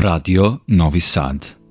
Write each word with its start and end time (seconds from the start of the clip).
Radio 0.00 0.60
Novi 0.66 0.98
Sad. 0.98 1.63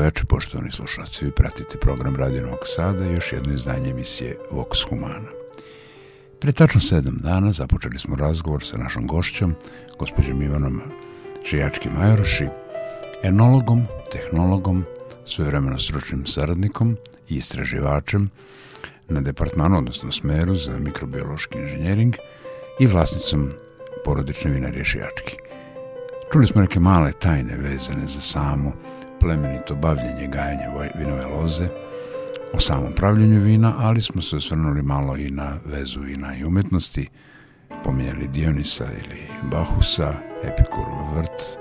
Dobroveče, 0.00 0.24
poštovani 0.24 0.70
slušalci. 0.70 1.24
Vi 1.24 1.30
pratite 1.30 1.78
program 1.78 2.16
Radio 2.16 2.42
Novog 2.42 2.58
Sada 2.64 3.04
i 3.04 3.12
još 3.12 3.32
jedno 3.32 3.54
izdanje 3.54 3.90
emisije 3.90 4.36
Vox 4.50 4.88
Humana. 4.88 5.28
Pre 6.38 6.52
tačno 6.52 6.80
sedam 6.80 7.18
dana 7.22 7.52
započeli 7.52 7.98
smo 7.98 8.16
razgovor 8.16 8.64
sa 8.64 8.76
našom 8.76 9.06
gošćom, 9.06 9.54
gospođom 9.98 10.42
Ivanom 10.42 10.80
Žijački-Majoroši, 11.50 12.48
enologom, 13.22 13.86
tehnologom, 14.12 14.84
svojevremeno 15.26 15.78
stručnim 15.78 16.26
saradnikom 16.26 16.96
i 17.28 17.34
istraživačem 17.34 18.30
na 19.08 19.20
departmanu, 19.20 19.78
odnosno 19.78 20.12
smeru 20.12 20.54
za 20.54 20.78
mikrobiološki 20.78 21.58
inženjering 21.58 22.14
i 22.78 22.86
vlasnicom 22.86 23.50
porodične 24.04 24.50
vinarije 24.50 24.84
Žijački. 24.84 25.36
Čuli 26.32 26.46
smo 26.46 26.60
neke 26.60 26.80
male 26.80 27.12
tajne 27.12 27.56
vezane 27.56 28.06
za 28.06 28.20
samu 28.20 28.72
plemenito 29.20 29.74
bavljenje 29.74 30.26
gajanje 30.26 30.66
vinove 30.94 31.26
loze, 31.26 31.68
o 32.52 32.60
samom 32.60 32.92
pravljenju 32.92 33.40
vina, 33.40 33.74
ali 33.78 34.00
smo 34.00 34.22
se 34.22 34.36
osvrnuli 34.36 34.82
malo 34.82 35.16
i 35.16 35.30
na 35.30 35.56
vezu 35.64 36.00
vina 36.00 36.36
i 36.36 36.44
umetnosti, 36.44 37.08
pominjali 37.84 38.28
Dionisa 38.28 38.84
ili 38.84 39.22
Bahusa, 39.50 40.12
Epikurov 40.44 41.14
vrt, 41.16 41.58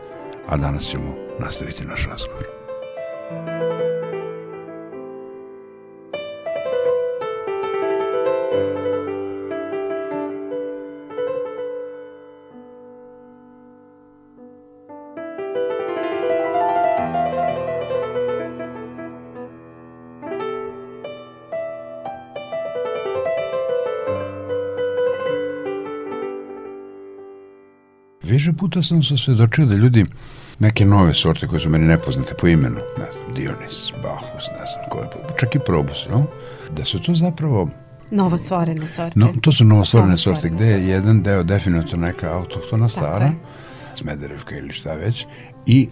a 0.47 0.58
danas 0.58 0.84
ćemo 0.84 1.16
nastaviti 1.39 1.86
naš 1.86 2.08
razgovor. 2.09 3.69
Puta 28.70 28.84
sam 28.84 29.03
se 29.03 29.17
svedočio 29.17 29.66
da 29.66 29.75
ljudi 29.75 30.06
neke 30.59 30.86
nove 30.86 31.14
sorte 31.14 31.48
koje 31.48 31.59
su 31.59 31.70
meni 31.70 31.88
nepoznate 31.88 32.34
po 32.42 32.48
imenu, 32.48 32.75
ne 32.75 33.12
znam, 33.12 33.34
Dionis, 33.36 33.92
Bacchus, 34.03 34.48
ne 34.59 34.66
znam 34.66 34.89
koje, 34.89 35.08
čak 35.39 35.56
i 35.56 35.59
Probus, 35.59 36.08
no? 36.12 36.25
da 36.72 36.86
su 36.86 37.00
to 37.00 37.16
zapravo 37.16 37.70
Novostvorene 38.12 38.88
sorte. 38.88 39.20
No, 39.20 39.34
to 39.42 39.52
su 39.52 39.66
novostvorene 39.66 40.17
sorte, 40.17 40.50
gde 40.50 40.66
je 40.66 40.88
jedan 40.88 41.23
deo 41.23 41.44
definitivno 41.44 42.08
neka 42.08 42.34
autohtona 42.34 42.88
stara, 42.88 43.31
Smederevka 43.94 44.58
ili 44.58 44.73
šta 44.73 44.94
već, 44.94 45.25
i 45.66 45.90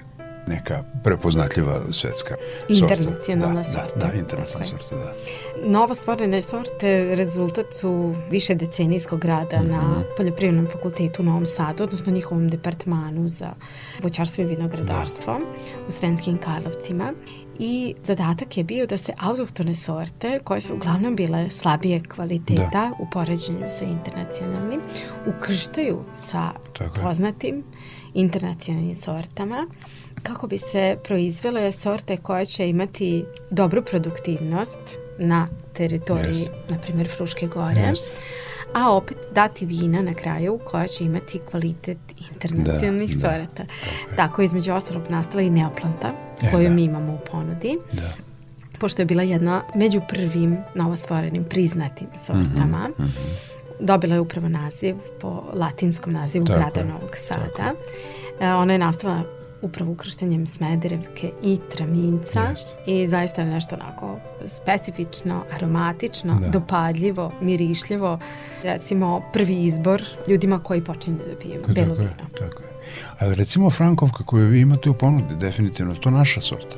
neka 0.48 0.84
prepoznatljiva 1.04 1.82
svetska 1.92 2.36
internacionalna 2.70 3.64
sorta. 3.64 3.90
sorta. 3.90 4.06
Da, 4.06 4.12
da, 4.12 4.18
internacionalna 4.18 4.78
sorta, 4.80 4.96
da. 4.96 5.14
Novo 5.70 5.96
stvorene 5.96 6.42
sorte 6.42 7.16
rezultat 7.16 7.66
su 7.74 8.16
više 8.32 8.56
decenijskog 8.56 9.26
rada 9.26 9.60
mm 9.60 9.66
-hmm. 9.66 9.72
na 9.72 9.82
mhm. 9.82 10.02
Poljoprivrednom 10.18 10.68
fakultetu 10.72 11.22
u 11.22 11.26
Novom 11.26 11.46
Sadu, 11.46 11.84
odnosno 11.84 12.14
njihovom 12.14 12.50
departmanu 12.50 13.30
za 13.30 13.50
voćarstvo 14.04 14.44
i 14.44 14.48
vinogradarstvo 14.48 15.34
da. 15.34 15.46
u 15.88 15.92
Srenskim 15.92 16.38
Karlovcima 16.38 17.14
i 17.60 17.96
zadatak 18.04 18.58
je 18.58 18.64
bio 18.64 18.86
da 18.86 18.98
se 18.98 19.14
autohtone 19.18 19.76
sorte, 19.76 20.40
koje 20.44 20.62
su 20.62 20.76
uglavnom 20.76 21.16
bile 21.16 21.50
slabije 21.50 22.04
kvaliteta 22.16 22.70
da. 22.72 22.92
u 23.00 23.08
poređenju 23.14 23.66
sa 23.80 23.86
internacionalnim, 23.86 24.82
ukrštaju 25.26 26.00
sa 26.26 26.52
Tako 26.78 27.02
poznatim 27.02 27.64
internacionalnim 28.14 28.96
sortama 28.96 29.68
kako 30.24 30.48
bi 30.48 30.58
se 30.58 30.98
proizvele 31.04 31.72
sorte 31.72 32.18
koje 32.18 32.46
će 32.46 32.70
imati 32.70 33.26
dobru 33.50 33.82
produktivnost 33.82 34.80
na 35.20 35.48
teritoriji, 35.74 36.46
yes. 36.46 36.72
na 36.72 36.78
primjer, 36.78 37.10
Fruške 37.18 37.48
gore, 37.48 37.82
yes. 37.82 38.10
a 38.74 38.96
opet 38.96 39.18
dati 39.36 39.66
vina 39.66 40.02
na 40.02 40.14
kraju 40.14 40.60
koja 40.66 40.88
će 40.88 41.04
imati 41.04 41.40
kvalitet 41.50 41.98
internacionalnih 42.32 43.18
da, 43.18 43.30
sorata. 43.30 43.64
Da, 44.10 44.16
Tako 44.16 44.42
između 44.42 44.74
ostalog 44.74 45.04
nastala 45.10 45.42
i 45.42 45.50
neoplanta 45.50 46.12
e, 46.42 46.52
koju 46.52 46.68
da. 46.68 46.74
mi 46.74 46.84
imamo 46.84 47.14
u 47.14 47.32
ponudi. 47.32 47.78
Da 47.92 48.28
pošto 48.80 49.02
je 49.02 49.06
bila 49.06 49.24
jedna 49.24 49.62
među 49.76 50.02
prvim 50.10 50.58
novostvorenim 50.76 51.44
priznatim 51.44 52.08
sortama. 52.18 52.88
Mm 52.88 52.94
-hmm, 52.94 53.06
mm 53.06 53.06
-hmm. 53.06 53.86
Dobila 53.86 54.14
je 54.14 54.20
upravo 54.20 54.50
naziv 54.50 54.96
po 55.22 55.44
latinskom 55.54 56.14
nazivu 56.14 56.46
tako 56.46 56.60
grada 56.60 56.84
Novog 56.84 57.16
Sada. 57.16 57.48
Tako. 57.58 57.78
E, 58.40 58.54
ona 58.54 58.74
je 58.74 58.80
nastala 58.80 59.22
upravo 59.68 59.92
ukrštenjem 59.92 60.48
Smederevke 60.48 61.32
i 61.44 61.60
Traminca 61.72 62.40
yes. 62.40 62.60
i 62.86 63.08
zaista 63.08 63.42
je 63.42 63.48
nešto 63.48 63.76
onako 63.76 64.20
specifično, 64.48 65.44
aromatično, 65.56 66.40
da. 66.40 66.48
dopadljivo, 66.50 67.32
mirišljivo. 67.42 68.20
Recimo 68.64 69.22
prvi 69.34 69.66
izbor 69.66 70.04
ljudima 70.28 70.60
koji 70.60 70.84
počinju 70.84 71.18
da 71.18 71.40
piju 71.40 71.62
tako 71.62 71.74
belo 71.74 71.94
vino. 71.96 72.12
Tako 72.40 72.62
je. 72.64 72.68
Ali 73.20 73.36
recimo 73.36 73.70
Frankovka 73.70 74.24
koju 74.24 74.48
vi 74.48 74.62
imate 74.62 74.90
u 74.90 74.94
ponudi, 74.94 75.36
definitivno, 75.36 75.96
to 75.96 76.10
naša 76.10 76.42
sorta. 76.42 76.76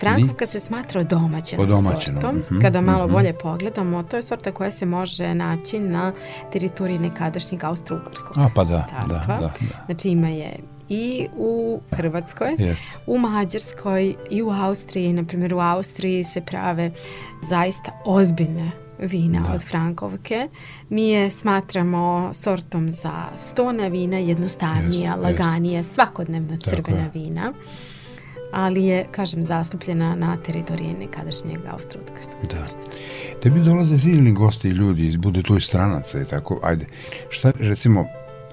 Frankovka 0.00 0.46
se 0.46 0.60
smatra 0.60 1.02
domaćenom, 1.02 1.68
domaćenom. 1.68 2.20
sortom. 2.20 2.36
Mm 2.36 2.42
-hmm, 2.50 2.60
Kada 2.62 2.80
malo 2.80 3.06
mm 3.06 3.10
-hmm. 3.10 3.12
bolje 3.12 3.32
pogledamo, 3.32 4.02
to 4.02 4.16
je 4.16 4.22
sorta 4.22 4.52
koja 4.52 4.70
se 4.70 4.86
može 4.86 5.34
naći 5.34 5.80
na 5.80 6.12
teritoriji 6.52 6.98
nekadašnjeg 6.98 7.64
Austro-Ugrskog. 7.64 8.38
A 8.38 8.48
pa 8.54 8.64
da, 8.64 8.86
da, 9.08 9.18
da, 9.26 9.36
da. 9.40 9.52
Znači 9.86 10.08
ima 10.08 10.28
je 10.28 10.52
i 10.90 11.28
u 11.36 11.80
Hrvatskoj, 11.92 12.56
yes. 12.58 12.96
u 13.06 13.18
Mađarskoj 13.18 14.14
i 14.30 14.42
u 14.42 14.50
Austriji. 14.50 15.12
Na 15.12 15.24
primjer, 15.24 15.54
u 15.54 15.58
Austriji 15.58 16.24
se 16.24 16.40
prave 16.40 16.90
zaista 17.48 17.92
ozbiljne 18.04 18.70
vina 18.98 19.40
da. 19.48 19.54
od 19.54 19.62
Frankovke. 19.62 20.48
Mi 20.88 21.08
je 21.08 21.30
smatramo 21.30 22.30
sortom 22.34 22.92
za 22.92 23.24
stona 23.36 23.86
vina, 23.86 24.18
jednostavnija, 24.18 25.16
yes, 25.16 25.22
laganija, 25.22 25.82
yes. 25.82 25.94
svakodnevna 25.94 26.56
crvena 26.56 27.10
vina 27.14 27.52
ali 28.52 28.84
je, 28.84 29.06
kažem, 29.10 29.46
zastupljena 29.46 30.14
na 30.14 30.36
teritoriji 30.36 30.94
nekadašnjeg 31.00 31.58
Austro-Ugarskog 31.72 32.48
da. 32.48 32.66
Tebi 33.42 33.60
dolaze 33.60 33.98
silni 33.98 34.32
gosti 34.32 34.68
i 34.68 34.72
ljudi, 34.72 35.16
bude 35.18 35.42
tu 35.42 35.56
i 35.56 35.60
stranaca 35.60 36.20
i 36.20 36.24
tako, 36.24 36.60
ajde, 36.62 36.86
šta, 37.28 37.52
recimo, 37.58 38.06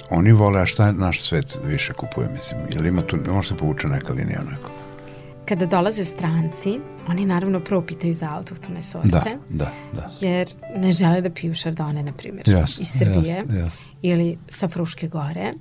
oni 0.10 0.32
vole, 0.32 0.62
a 0.62 0.66
šta 0.66 0.92
naš 0.92 1.22
svet 1.22 1.58
više 1.66 1.94
kupuje, 1.94 2.30
mislim, 2.34 2.60
ili 2.76 2.90
ima 2.90 3.02
tu, 3.02 3.18
može 3.28 3.50
se 3.50 3.56
povuče 3.56 3.88
neka 3.88 4.14
linija 4.14 4.42
onako? 4.48 4.70
Kada 5.46 5.66
dolaze 5.66 6.06
stranci, 6.06 6.80
oni 7.08 7.26
naravno 7.26 7.60
prvo 7.60 7.82
pitaju 7.82 8.14
za 8.14 8.30
autohtone 8.32 8.82
sorte, 8.82 9.08
da, 9.08 9.24
da, 9.50 9.72
da. 9.94 10.10
jer 10.22 10.48
ne 10.76 10.92
žele 10.92 11.22
da 11.22 11.30
piju 11.30 11.56
šardone, 11.56 12.04
na 12.04 12.12
primjer, 12.12 12.46
yes, 12.46 12.82
iz 12.82 12.88
Srbije 12.88 13.44
yes, 13.48 13.66
yes. 13.66 13.70
ili 14.02 14.38
sa 14.50 14.68
Fruške 14.68 15.08
gore. 15.08 15.54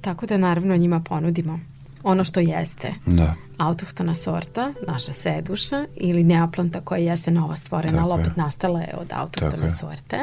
Tako 0.00 0.26
da 0.26 0.36
naravno 0.36 0.76
njima 0.76 1.00
ponudimo 1.00 1.60
ono 2.02 2.24
što 2.24 2.40
jeste 2.40 2.94
da. 3.06 3.34
autohtona 3.58 4.14
sorta, 4.14 4.72
naša 4.86 5.12
seduša 5.12 5.84
ili 5.96 6.24
neaplanta 6.24 6.80
koja 6.80 6.98
jeste 6.98 7.30
nova 7.30 7.56
stvorena, 7.56 8.04
ali 8.04 8.20
opet 8.20 8.36
nastala 8.36 8.80
je 8.80 8.94
od 8.96 9.08
autohtone 9.10 9.70
sorte. 9.70 10.18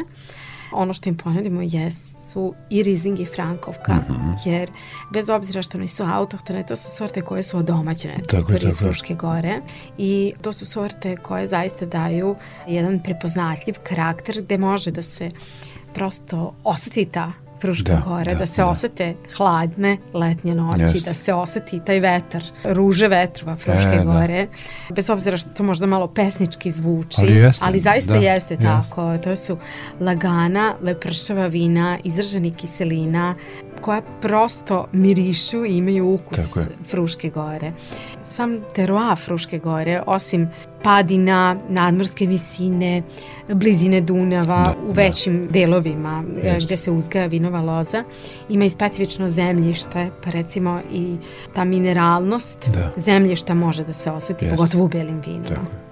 Ono 0.73 0.93
što 0.93 1.09
im 1.09 1.17
ponudimo 1.17 1.61
jeste 1.61 2.14
su 2.35 2.53
i 2.69 2.83
Rizing 2.83 3.19
i 3.19 3.25
Frankovka, 3.25 3.93
mm 3.93 4.05
-hmm. 4.09 4.47
jer 4.49 4.71
bez 5.13 5.29
obzira 5.29 5.61
što 5.61 5.77
nisu 5.77 6.03
autohtone, 6.03 6.65
to 6.65 6.75
su 6.75 6.91
sorte 6.91 7.21
koje 7.21 7.43
su 7.43 7.57
odomaćene 7.57 8.15
teritoriji 8.29 8.73
Fruške 8.73 9.13
gore 9.15 9.61
i 9.97 10.33
to 10.41 10.53
su 10.53 10.65
sorte 10.65 11.15
koje 11.17 11.47
zaista 11.47 11.85
daju 11.85 12.35
jedan 12.67 12.99
prepoznatljiv 12.99 13.75
karakter 13.83 14.41
gde 14.41 14.57
može 14.57 14.91
da 14.91 15.01
se 15.01 15.31
prosto 15.93 16.53
oseti 16.63 17.05
ta 17.05 17.31
Fruška 17.61 17.93
da, 17.93 18.01
gora, 18.07 18.33
da, 18.33 18.39
da 18.39 18.45
se 18.45 18.61
da. 18.61 18.67
osete 18.67 19.13
hladne 19.37 19.97
letnje 20.13 20.55
noći, 20.55 20.81
Just. 20.81 21.07
da 21.07 21.13
se 21.13 21.33
oseti 21.33 21.79
taj 21.85 21.99
vetar, 21.99 22.43
ruže 22.63 23.07
vetrova 23.07 23.55
Fruške 23.55 23.93
e, 23.93 23.97
da. 23.97 24.03
gore, 24.03 24.47
da. 24.89 24.95
bez 24.95 25.09
obzira 25.09 25.37
što 25.37 25.49
to 25.49 25.63
možda 25.63 25.85
malo 25.85 26.07
pesnički 26.07 26.71
zvuči, 26.71 27.17
ali, 27.21 27.35
jeste, 27.35 27.65
ali 27.67 27.79
zaista 27.79 28.13
da, 28.13 28.19
jeste 28.19 28.57
tako. 28.57 29.17
To 29.17 29.35
su 29.35 29.57
lagana, 29.99 30.73
lepršava 30.81 31.47
vina, 31.47 31.97
izraženi 32.03 32.51
kiselina, 32.51 33.35
koja 33.81 34.01
prosto 34.21 34.87
mirišu 34.91 35.65
i 35.65 35.77
imaju 35.77 36.09
ukus 36.09 36.39
Fruške 36.89 37.29
gore 37.29 37.71
sam 38.35 38.59
teroa 38.75 39.15
Fruške 39.15 39.59
gore, 39.59 40.01
osim 40.07 40.47
padina, 40.85 41.55
nadmorske 41.69 42.27
visine, 42.27 43.03
blizine 43.47 44.01
Dunava, 44.01 44.45
da, 44.45 44.75
u 44.89 44.93
da. 44.93 45.01
većim 45.01 45.45
da. 45.45 45.51
delovima 45.51 46.23
Jest. 46.43 46.65
gde 46.65 46.77
se 46.77 46.91
uzgaja 46.91 47.25
vinova 47.25 47.61
loza. 47.61 48.03
Ima 48.49 48.65
i 48.65 48.69
specifično 48.69 49.31
zemljište, 49.31 50.09
pa 50.23 50.29
recimo 50.29 50.79
i 50.93 51.15
ta 51.53 51.63
mineralnost 51.63 52.69
da. 52.73 52.91
zemljišta 52.97 53.53
može 53.53 53.83
da 53.83 53.93
se 53.93 54.11
oseti, 54.11 54.45
Jest. 54.45 54.57
pogotovo 54.57 54.83
u 54.83 54.87
belim 54.87 55.21
vinima. 55.25 55.49
Tako. 55.49 55.84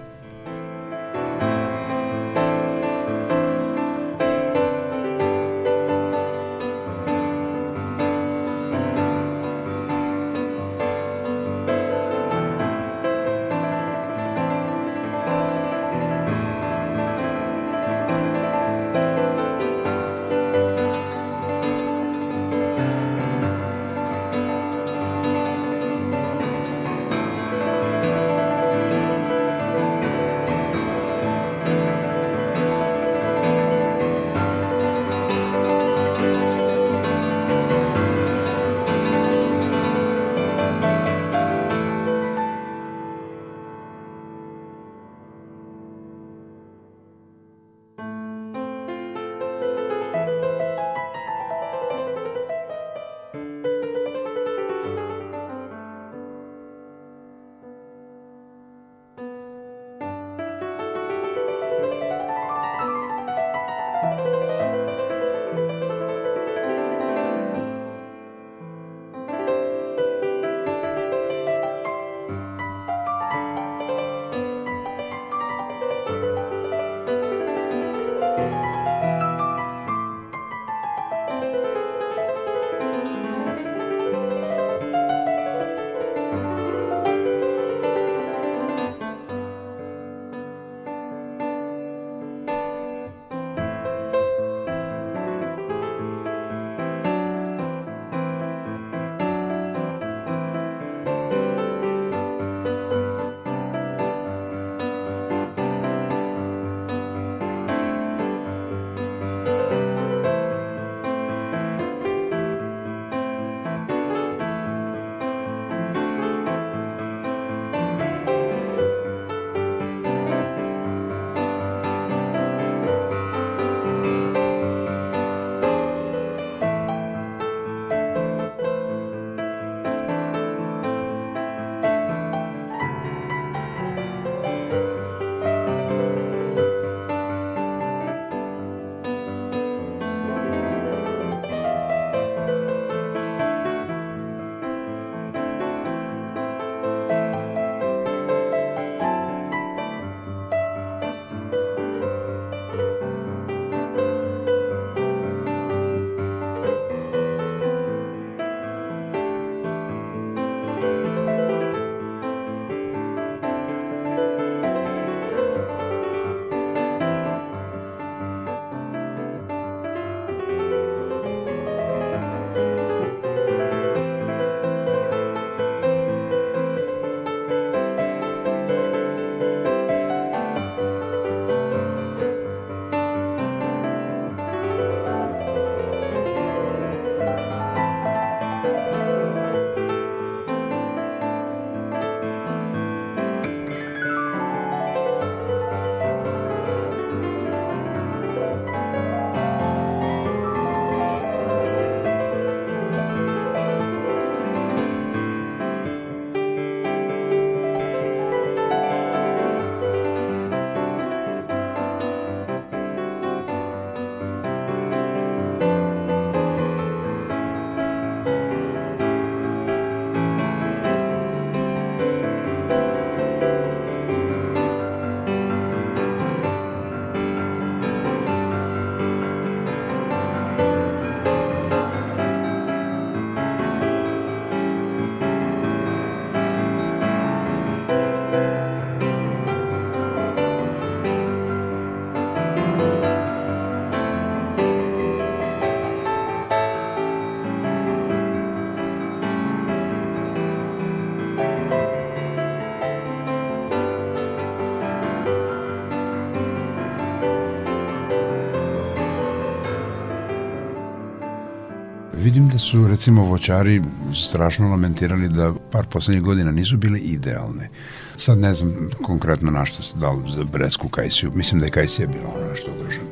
Vidim 262.24 262.48
da 262.48 262.58
su 262.58 262.88
recimo 262.88 263.22
voćari 263.22 263.82
strašno 264.14 264.68
lamentirali 264.68 265.28
da 265.28 265.54
par 265.72 265.86
poslednjih 265.86 266.22
godina 266.22 266.50
nisu 266.50 266.76
bile 266.76 266.98
idealne. 266.98 267.68
Sad 268.16 268.38
ne 268.38 268.54
znam 268.54 268.90
konkretno 269.02 269.50
na 269.50 269.64
što 269.64 269.82
ste 269.82 269.98
dali 269.98 270.30
za 270.30 270.44
Bresku 270.44 270.88
kajsiju. 270.88 271.32
Mislim 271.34 271.60
da 271.60 271.66
je 271.66 271.70
kajsija 271.70 272.08
bila 272.08 272.24
ono 272.34 272.56
što 272.56 272.70
kažem. 272.84 273.02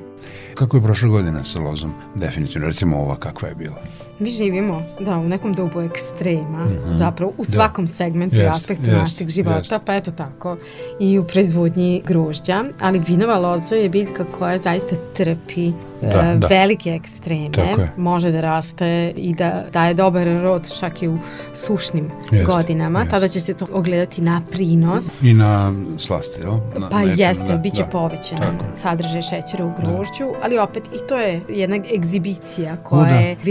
Kako 0.55 0.77
je 0.77 0.83
prošla 0.83 1.09
godina 1.09 1.45
sa 1.45 1.61
lozom? 1.61 1.93
Definitivno, 2.15 2.67
recimo 2.67 2.99
ova 2.99 3.17
kakva 3.17 3.49
je 3.49 3.55
bila? 3.55 3.83
Mi 4.23 4.31
živimo 4.31 4.83
da, 5.01 5.19
u 5.19 5.29
nekom 5.29 5.53
dobu 5.53 5.81
ekstrema, 5.81 6.65
mm 6.65 6.69
-hmm. 6.69 6.93
zapravo 6.93 7.33
u 7.39 7.45
da. 7.45 7.53
svakom 7.53 7.87
da. 7.87 7.93
segmentu 7.93 8.37
yes, 8.37 8.45
i 8.45 8.47
aspektu 8.47 8.85
yes, 8.85 8.99
našeg 8.99 9.29
života, 9.29 9.77
yes. 9.77 9.81
pa 9.87 9.95
eto 9.95 10.11
tako, 10.11 10.57
i 11.01 11.19
u 11.19 11.25
proizvodnji 11.25 12.03
grožđa, 12.07 12.65
ali 12.81 13.03
vinova 13.07 13.39
loza 13.39 13.75
je 13.75 13.89
biljka 13.89 14.25
koja 14.39 14.59
zaista 14.59 14.97
trpi 15.15 15.73
da, 16.03 16.33
e, 16.33 16.37
da. 16.37 16.47
velike 16.47 16.91
ekstreme, 16.91 17.89
može 17.97 18.31
da 18.31 18.41
raste 18.41 19.13
i 19.17 19.35
da 19.35 19.65
daje 19.73 19.95
dobar 19.95 20.27
rod 20.27 20.79
čak 20.81 21.03
i 21.03 21.09
u 21.09 21.19
sušnim 21.55 22.11
jest, 22.31 22.47
godinama, 22.47 22.99
jest. 22.99 23.11
tada 23.11 23.29
će 23.29 23.41
se 23.41 23.55
to 23.55 23.67
ogledati 23.73 24.23
na 24.23 24.43
prinos. 24.51 25.05
I 25.23 25.35
na 25.35 25.73
slasti, 25.99 26.41
jel? 26.41 26.53
Na, 26.79 26.89
pa 26.89 26.99
nečem, 26.99 27.15
jeste, 27.19 27.45
da, 27.45 27.57
bit 27.57 27.75
će 27.75 27.83
da. 27.83 27.89
povećan 27.89 28.39
sadržaj 28.77 29.23
šećera 29.23 29.65
u 29.65 29.69
da. 29.69 29.83
grožđu, 29.83 30.25
da. 30.33 30.39
ali 30.43 30.59
opet 30.59 30.83
i 30.87 31.09
to 31.09 31.17
je 31.17 31.41
jedna 31.49 31.77
egzibicija 31.95 32.77
koje 32.77 33.35
da. 33.35 33.43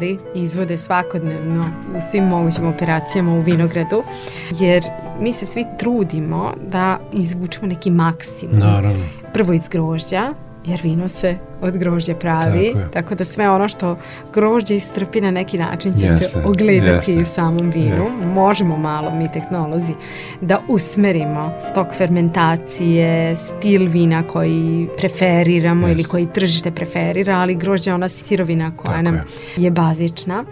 Vinogradari 0.00 0.18
izvode 0.34 0.78
svakodnevno 0.78 1.64
u 1.96 2.00
svim 2.10 2.24
mogućim 2.24 2.66
operacijama 2.66 3.32
u 3.32 3.40
vinogradu, 3.40 4.02
jer 4.50 4.84
mi 5.20 5.32
se 5.32 5.46
svi 5.46 5.64
trudimo 5.78 6.52
da 6.70 6.98
izvučemo 7.12 7.66
neki 7.66 7.90
maksimum. 7.90 8.58
Naravno. 8.58 9.04
Prvo 9.32 9.52
iz 9.52 9.68
grožđa, 9.68 10.34
jer 10.66 10.80
vino 10.82 11.08
se 11.08 11.36
od 11.60 11.76
grožđa 11.76 12.14
pravi, 12.14 12.72
tako, 12.72 12.88
tako 12.92 13.14
da 13.14 13.24
sve 13.24 13.50
ono 13.50 13.68
što 13.68 13.98
grožđe 14.34 14.76
istrpi 14.76 15.20
na 15.20 15.30
neki 15.30 15.58
način 15.58 15.94
će 15.98 16.06
jeste, 16.06 16.24
se 16.24 16.38
ogledati 16.44 17.12
jeste, 17.12 17.22
u 17.22 17.34
samom 17.34 17.70
vinu. 17.70 18.04
Jeste. 18.04 18.26
Možemo 18.26 18.76
malo 18.76 19.10
mi 19.14 19.32
tehnolozi 19.32 19.92
da 20.40 20.60
usmerimo 20.68 21.52
tok 21.74 21.94
fermentacije, 21.94 23.36
stil 23.36 23.88
vina 23.88 24.22
koji 24.22 24.88
preferiramo 24.96 25.86
jeste. 25.86 25.92
ili 25.92 26.04
koji 26.04 26.26
tržište 26.26 26.70
preferira, 26.70 27.36
ali 27.36 27.54
grožđe 27.54 27.90
je 27.90 27.94
ona 27.94 28.08
sirovina 28.08 28.70
koja 28.76 28.90
tako 28.92 29.02
nam 29.02 29.14
je. 29.14 29.24
je 29.56 29.70
bazična. 29.70 30.44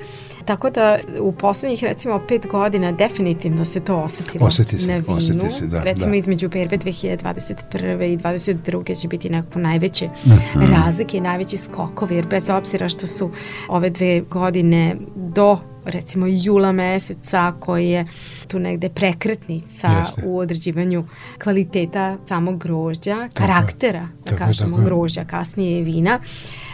Tako 0.45 0.71
da 0.71 0.99
u 1.21 1.33
poslednjih 1.33 1.85
recimo 1.85 2.21
pet 2.29 2.47
godina 2.47 2.93
definitivno 2.93 3.65
se 3.65 3.81
to 3.81 3.97
osetilo 3.97 4.47
oseti 4.47 4.79
se, 4.79 4.91
na 4.91 4.97
vinu. 4.97 5.17
Oseti 5.17 5.51
se, 5.51 5.67
da, 5.67 5.83
recimo 5.83 6.11
da. 6.11 6.17
između 6.17 6.49
berbe 6.49 6.79
2021. 6.79 8.13
i 8.13 8.17
2022. 8.19 9.01
će 9.01 9.09
biti 9.09 9.31
nekako 9.31 9.59
najveće 9.59 10.05
uh 10.05 10.27
mhm. 10.27 10.39
-huh. 10.55 10.85
razlike 10.85 11.17
i 11.17 11.21
najveći 11.21 11.57
skokovi, 11.57 12.15
jer 12.15 12.27
bez 12.27 12.51
obzira 12.51 12.89
što 12.89 13.07
su 13.07 13.31
ove 13.69 13.91
dve 13.91 14.21
godine 14.21 14.97
do 15.15 15.59
recimo 15.85 16.27
jula 16.27 16.73
meseca 16.73 17.53
koji 17.61 17.89
je 17.89 18.07
tu 18.49 18.59
negde 18.59 18.89
prekretnica 18.89 19.89
Jeste. 19.89 20.23
u 20.25 20.39
određivanju 20.39 21.05
kvaliteta 21.43 22.17
samog 22.29 22.59
grožđa, 22.59 23.29
karaktera, 23.35 24.09
da 24.25 24.31
tako, 24.31 24.39
kažemo, 24.39 24.77
tako. 24.77 24.87
grožđa, 24.87 25.25
kasnije 25.25 25.77
je 25.77 25.85
vina. 25.85 26.21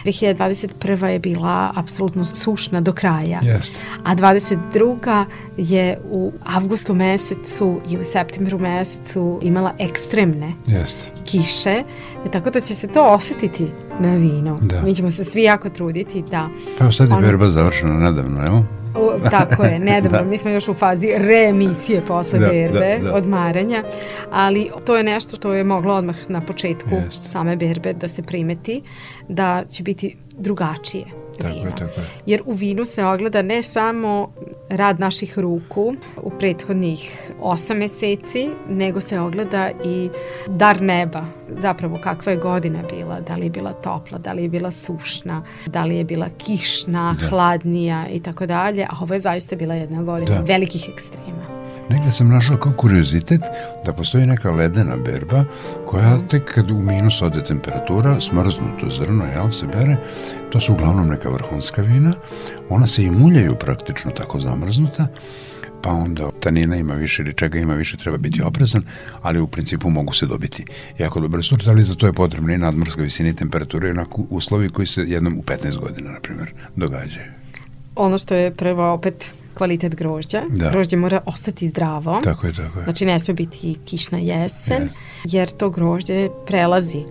2021. 0.04 1.04
je 1.06 1.18
bila 1.18 1.72
apsolutno 1.74 2.24
sušna 2.24 2.80
do 2.80 2.92
kraja. 2.92 3.40
Jeste. 3.42 3.80
A 4.04 4.14
22. 4.14 5.24
je 5.56 5.98
u 6.10 6.32
avgustu 6.44 6.94
mesecu 6.94 7.80
i 7.90 7.98
u 7.98 8.04
septembru 8.04 8.58
mesecu 8.58 9.38
imala 9.42 9.72
ekstremne 9.78 10.52
Jeste. 10.66 11.10
kiše, 11.24 11.82
tako 12.32 12.50
da 12.50 12.60
će 12.60 12.74
se 12.74 12.88
to 12.88 13.04
osetiti 13.04 13.66
na 14.00 14.14
vino. 14.14 14.58
Da. 14.62 14.82
Mi 14.82 14.94
ćemo 14.94 15.10
se 15.10 15.24
svi 15.24 15.42
jako 15.42 15.68
truditi 15.68 16.22
da... 16.30 16.48
Pa 16.78 16.92
sad 16.92 17.08
je 17.08 17.14
on... 17.14 17.22
berba 17.22 17.48
završena 17.48 17.94
nedavno, 17.94 18.46
evo? 18.46 18.64
U, 18.94 19.30
tako 19.30 19.64
je, 19.64 19.78
nedavno. 19.92 20.18
da. 20.18 20.24
Mi 20.24 20.36
smo 20.36 20.50
još 20.50 20.68
u 20.68 20.74
fazi 20.74 21.08
reemisije 21.16 22.00
posle 22.08 22.38
da, 22.38 22.46
berbe, 22.46 22.98
da, 23.02 23.08
da. 23.08 23.14
odmaranja, 23.14 23.84
ali 24.30 24.70
to 24.84 24.96
je 24.96 25.04
nešto 25.04 25.36
što 25.36 25.52
je 25.54 25.64
moglo 25.64 25.94
odmah 25.94 26.16
na 26.28 26.40
početku 26.40 26.94
Jest. 26.94 27.30
same 27.30 27.56
berbe 27.56 27.92
da 27.92 28.08
se 28.08 28.22
primeti, 28.22 28.82
da 29.30 29.64
će 29.70 29.82
biti 29.82 30.16
drugačije 30.38 31.04
tako 31.42 31.54
vina. 31.54 31.68
Je, 31.68 31.76
tako 31.76 32.00
je. 32.00 32.06
Jer 32.26 32.42
u 32.46 32.52
vinu 32.52 32.84
se 32.84 33.04
ogleda 33.04 33.42
ne 33.42 33.62
samo 33.62 34.32
rad 34.68 35.00
naših 35.00 35.38
ruku 35.38 35.94
u 36.16 36.30
prethodnih 36.30 37.30
osam 37.40 37.78
meseci, 37.78 38.50
nego 38.68 39.00
se 39.00 39.20
ogleda 39.20 39.70
i 39.84 40.08
dar 40.46 40.82
neba. 40.82 41.24
Zapravo 41.48 41.98
kakva 42.02 42.32
je 42.32 42.38
godina 42.38 42.82
bila, 42.90 43.20
da 43.20 43.34
li 43.34 43.46
je 43.46 43.50
bila 43.50 43.72
topla, 43.72 44.18
da 44.18 44.32
li 44.32 44.42
je 44.42 44.48
bila 44.48 44.70
sušna, 44.70 45.42
da 45.66 45.84
li 45.84 45.96
je 45.96 46.04
bila 46.04 46.28
kišna, 46.38 47.16
da. 47.20 47.28
hladnija 47.28 48.06
i 48.08 48.20
tako 48.20 48.46
dalje. 48.46 48.84
A 48.84 48.96
ovo 49.00 49.14
je 49.14 49.20
zaista 49.20 49.56
bila 49.56 49.74
jedna 49.74 50.02
godina 50.02 50.34
da. 50.34 50.44
velikih 50.44 50.88
ekstrema. 50.92 51.49
Negde 51.90 52.10
sam 52.10 52.28
našao 52.28 52.56
kao 52.56 52.72
kuriozitet 52.72 53.40
da 53.84 53.92
postoji 53.92 54.26
neka 54.26 54.50
ledena 54.50 54.96
berba 54.96 55.44
koja 55.86 56.18
tek 56.18 56.54
kad 56.54 56.70
u 56.70 56.74
minus 56.74 57.22
ode 57.22 57.44
temperatura, 57.44 58.20
smrznuto 58.20 58.90
zrno, 58.90 59.24
jel, 59.24 59.50
se 59.50 59.66
bere, 59.66 59.96
to 60.50 60.60
su 60.60 60.72
uglavnom 60.72 61.08
neka 61.08 61.28
vrhunska 61.28 61.82
vina, 61.82 62.12
ona 62.68 62.86
se 62.86 63.04
i 63.04 63.10
muljaju 63.10 63.54
praktično 63.54 64.10
tako 64.10 64.40
zamrznuta, 64.40 65.06
pa 65.82 65.90
onda 65.90 66.30
tanina 66.40 66.76
ima 66.76 66.94
više 66.94 67.22
ili 67.22 67.34
čega 67.34 67.58
ima 67.58 67.74
više, 67.74 67.96
treba 67.96 68.16
biti 68.16 68.42
oprezan, 68.42 68.82
ali 69.22 69.40
u 69.40 69.46
principu 69.46 69.90
mogu 69.90 70.12
se 70.12 70.26
dobiti 70.26 70.64
jako 70.98 71.20
dobre 71.20 71.42
sorte, 71.42 71.70
ali 71.70 71.84
za 71.84 71.94
to 71.94 72.06
je 72.06 72.12
potrebno 72.12 72.52
i 72.52 72.58
nadmorska 72.58 73.02
visina 73.02 73.28
i 73.28 73.36
temperatura 73.36 73.88
i 73.88 73.90
onako 73.90 74.22
uslovi 74.30 74.68
koji 74.68 74.86
se 74.86 75.02
jednom 75.02 75.38
u 75.38 75.42
15 75.42 75.78
godina, 75.78 76.10
na 76.10 76.20
primjer, 76.20 76.52
događaju. 76.76 77.26
Ono 77.96 78.18
što 78.18 78.34
je 78.34 78.54
prvo 78.54 78.92
opet 78.92 79.39
kvalitet 79.54 79.94
grožđa. 79.94 80.42
Da. 80.48 80.70
Grožđe 80.70 80.96
mora 80.96 81.20
ostati 81.26 81.68
zdravo. 81.68 82.20
Tako 82.24 82.46
je, 82.46 82.52
tako 82.52 82.78
je. 82.78 82.84
Znači 82.84 83.06
ne 83.06 83.20
sme 83.20 83.34
biti 83.34 83.76
kišna 83.84 84.18
jesen, 84.18 84.88
yes. 84.88 84.90
jer 85.24 85.50
to 85.50 85.70
grožđe 85.70 86.28
prelazi 86.46 87.04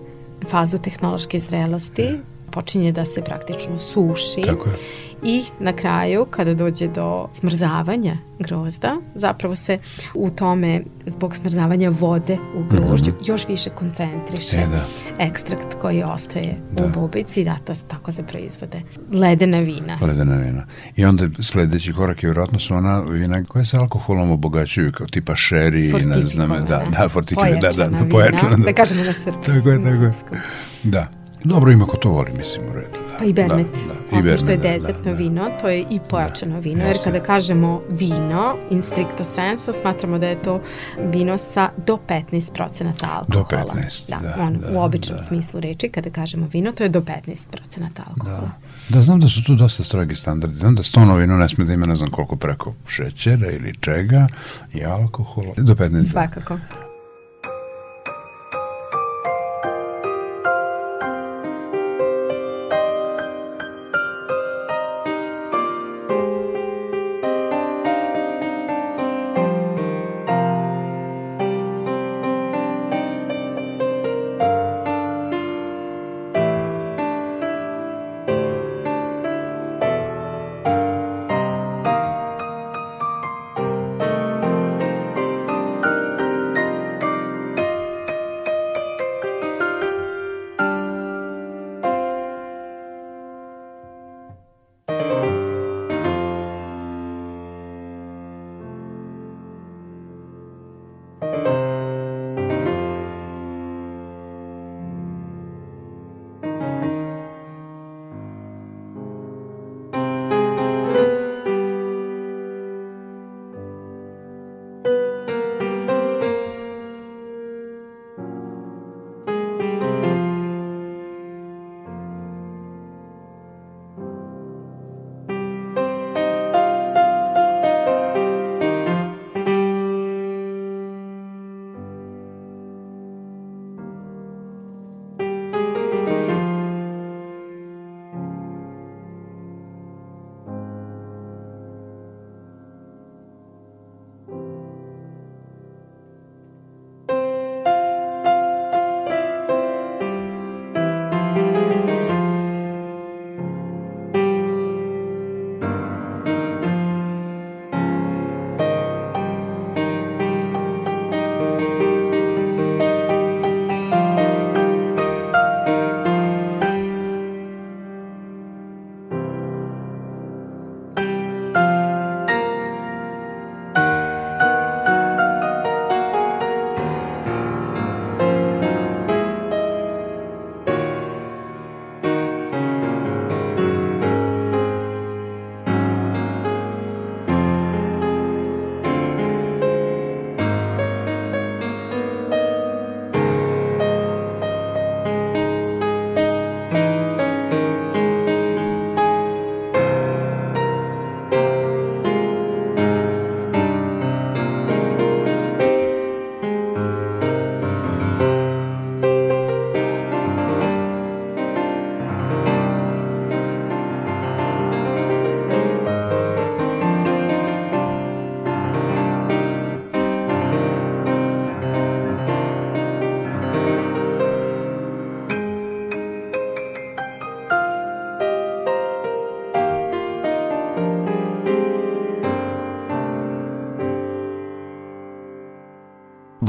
fazu 0.48 0.78
tehnološke 0.78 1.40
zrelosti, 1.40 2.02
yeah. 2.02 2.18
Počinje 2.50 2.92
da 2.92 3.04
se 3.04 3.22
praktično 3.22 3.78
suši. 3.78 4.42
Tako 4.42 4.68
je 4.68 4.74
i 5.22 5.44
na 5.58 5.72
kraju 5.72 6.26
kada 6.30 6.54
dođe 6.54 6.88
do 6.88 7.28
smrzavanja 7.32 8.16
grozda, 8.38 8.96
zapravo 9.14 9.56
se 9.56 9.78
u 10.14 10.30
tome 10.30 10.82
zbog 11.06 11.36
smrzavanja 11.36 11.90
vode 11.90 12.38
u 12.54 12.64
grožđu 12.70 13.10
mm 13.10 13.14
-hmm. 13.14 13.30
još 13.30 13.48
više 13.48 13.70
koncentriše 13.70 14.60
e, 14.60 14.66
da. 14.66 14.84
ekstrakt 15.24 15.74
koji 15.80 16.02
ostaje 16.02 16.56
da. 16.72 16.84
u 16.84 16.88
bubici 16.88 17.40
i 17.40 17.44
da 17.44 17.56
to 17.66 17.74
tako 17.88 18.12
se 18.12 18.22
proizvode 18.22 18.80
ledena 19.12 19.58
vina. 19.58 19.98
Ledena 20.00 20.36
vina. 20.36 20.66
I 20.96 21.04
onda 21.04 21.28
sledeći 21.42 21.92
korak 21.92 22.22
je 22.22 22.26
vjerojatno 22.26 22.58
su 22.58 22.74
ona 22.74 23.00
vina 23.00 23.44
koja 23.44 23.64
se 23.64 23.76
alkoholom 23.76 24.30
obogaćuju 24.30 24.92
kao 24.92 25.06
tipa 25.06 25.36
šeri, 25.36 25.92
ne 25.92 26.22
znam, 26.22 26.48
da, 26.48 26.82
da, 26.98 27.08
fortikive, 27.08 27.58
da, 27.60 27.70
da, 27.70 27.88
da, 27.88 28.08
pojačana. 28.10 28.56
Da, 28.56 28.64
da 28.64 28.72
kažemo 28.72 29.04
na 29.04 29.12
srpskom. 29.12 29.42
Tako 29.56 29.70
je, 29.70 29.82
tako 29.82 30.34
je. 30.34 30.40
Da. 30.82 31.19
Dobro 31.44 31.72
ima 31.72 31.86
ko 31.86 31.96
to 31.96 32.10
voli, 32.10 32.30
mislim, 32.38 32.66
u 32.70 32.72
redu. 32.72 33.00
Pa 33.18 33.24
i 33.24 33.32
Bernet. 33.32 33.66
Da, 33.86 33.94
da. 33.94 34.18
Osim 34.18 34.38
što 34.38 34.50
je 34.50 34.56
desertno 34.56 35.04
da, 35.04 35.10
da, 35.10 35.16
vino, 35.16 35.50
to 35.60 35.68
je 35.68 35.80
i 35.90 36.00
pojačano 36.10 36.54
da, 36.54 36.60
vino, 36.60 36.84
jer 36.84 36.96
kada 37.04 37.20
kažemo 37.20 37.82
vino, 37.90 38.56
in 38.70 38.82
stricto 38.82 39.24
senso, 39.24 39.72
smatramo 39.72 40.18
da 40.18 40.26
je 40.26 40.42
to 40.42 40.60
vino 41.12 41.38
sa 41.38 41.70
do 41.86 41.98
15% 42.08 42.84
alkohola. 43.02 43.24
Do 43.28 43.72
15, 43.72 44.10
da. 44.10 44.18
da 44.18 44.42
on, 44.42 44.58
da 44.58 44.78
u 44.78 44.82
običnom 44.82 45.18
da. 45.18 45.24
smislu 45.24 45.60
reči, 45.60 45.88
kada 45.88 46.10
kažemo 46.10 46.48
vino, 46.52 46.72
to 46.72 46.82
je 46.82 46.88
do 46.88 47.00
15% 47.00 47.36
alkohola. 48.08 48.50
Da. 48.88 48.96
da, 48.96 49.02
znam 49.02 49.20
da 49.20 49.28
su 49.28 49.44
tu 49.44 49.54
dosta 49.54 49.84
strogi 49.84 50.14
standardi. 50.14 50.56
Znam 50.56 50.74
da 50.74 50.82
stono 50.82 51.16
vino 51.16 51.36
ne 51.36 51.48
sme 51.48 51.64
da 51.64 51.72
ima 51.72 51.86
ne 51.86 51.96
znam 51.96 52.10
koliko 52.10 52.36
preko 52.36 52.72
šećera 52.86 53.50
ili 53.50 53.74
čega 53.80 54.26
i 54.74 54.84
alkohola. 54.84 55.54
Do 55.56 55.74
15. 55.74 56.10
Svakako. 56.10 56.58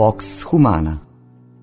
Vox 0.01 0.43
Humana. 0.43 0.97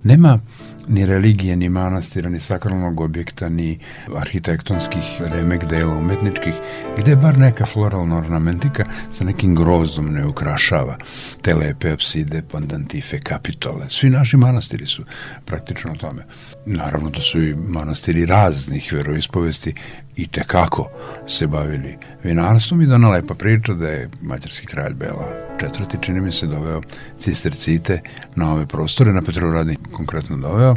Nema 0.04 0.40
ni 0.88 1.06
religije, 1.06 1.56
ni 1.56 1.68
manastira, 1.68 2.30
ni 2.30 2.40
sakralnog 2.40 3.00
objekta, 3.00 3.48
ni 3.48 3.78
arhitektonskih 4.16 5.20
remek 5.20 5.64
dela 5.64 5.94
umetničkih, 5.94 6.54
gde 6.98 7.16
bar 7.16 7.38
neka 7.38 7.66
floralna 7.66 8.18
ornamentika 8.18 8.84
sa 9.12 9.24
nekim 9.24 9.54
grozom 9.54 10.12
ne 10.12 10.26
ukrašava 10.26 10.96
te 11.42 11.54
lepe 11.54 11.92
apside, 11.92 12.42
pandantife, 12.52 13.20
kapitole. 13.20 13.86
Svi 13.90 14.10
naši 14.10 14.36
manastiri 14.36 14.86
su 14.86 15.04
praktično 15.44 15.96
tome. 15.96 16.24
Naravno 16.66 17.10
da 17.10 17.20
su 17.20 17.42
i 17.42 17.54
manastiri 17.54 18.26
raznih 18.26 18.92
veroispovesti 18.92 19.74
i 20.16 20.26
tekako 20.26 20.88
se 21.26 21.46
bavili 21.46 21.96
vinarstvom 22.24 22.82
i 22.82 22.86
da 22.86 22.94
ona 22.94 23.10
lepa 23.10 23.34
priča 23.34 23.74
da 23.74 23.88
je 23.88 24.10
mađarski 24.22 24.66
kralj 24.66 24.94
Bela 24.94 25.48
četvrti, 25.60 25.98
čini 26.00 26.20
mi 26.20 26.32
se, 26.32 26.46
doveo 26.46 26.82
cistercite 27.18 28.00
na 28.34 28.52
ove 28.52 28.66
prostore, 28.66 29.12
na 29.12 29.22
Petrovradi 29.22 29.76
konkretno 29.92 30.36
doveo, 30.36 30.74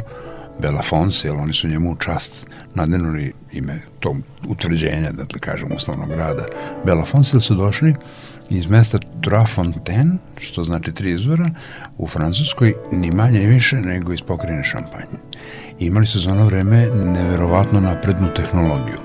Bela 0.58 0.82
Fonse, 0.82 1.28
jer 1.28 1.36
oni 1.36 1.52
su 1.52 1.68
njemu 1.68 1.90
u 1.90 1.96
čast 1.96 2.46
nadenuli 2.74 3.32
ime 3.52 3.80
tog 4.00 4.16
utvrđenja, 4.48 5.12
da 5.12 5.24
kažem, 5.40 5.72
uslovnog 5.76 6.08
grada 6.08 6.46
Bela 6.84 7.04
Fonse, 7.04 7.40
su 7.40 7.54
došli 7.54 7.94
iz 8.50 8.66
mesta 8.66 8.98
Trois 9.20 10.16
što 10.38 10.64
znači 10.64 10.92
tri 10.92 11.12
izvora, 11.12 11.50
u 11.98 12.06
Francuskoj 12.06 12.74
ni 12.92 13.10
manje 13.10 13.38
ni 13.38 13.46
više 13.46 13.76
nego 13.76 14.12
iz 14.12 14.20
pokrine 14.20 14.64
šampanje. 14.64 15.18
I 15.78 15.86
imali 15.86 16.06
su 16.06 16.18
za 16.18 16.30
ono 16.30 16.46
vreme 16.46 16.86
neverovatno 16.86 17.80
naprednu 17.80 18.28
tehnologiju 18.34 18.98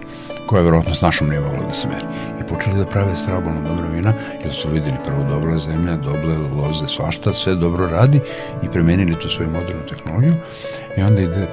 koja 0.47 0.59
je 0.59 0.63
verovatno 0.63 0.95
s 0.95 1.01
našom 1.01 1.29
nije 1.29 1.41
mogla 1.41 1.67
da 1.67 1.73
se 1.73 1.87
meri. 1.87 2.05
I 2.41 2.47
počeli 2.47 2.77
da 2.77 2.85
prave 2.85 3.15
strabolno 3.15 3.61
dobro 3.67 3.89
vina, 3.89 4.13
jer 4.43 4.53
su 4.53 4.69
videli 4.69 4.97
prvo 5.05 5.23
dobra 5.23 5.57
zemlja, 5.57 5.95
doble 5.95 6.37
loze, 6.37 6.87
svašta, 6.87 7.33
sve 7.33 7.55
dobro 7.55 7.87
radi 7.87 8.19
i 8.63 8.69
premenili 8.69 9.19
tu 9.19 9.29
svoju 9.29 9.51
modernu 9.51 9.81
tehnologiju. 9.89 10.33
I 10.97 11.01
onda 11.01 11.21
ide 11.21 11.47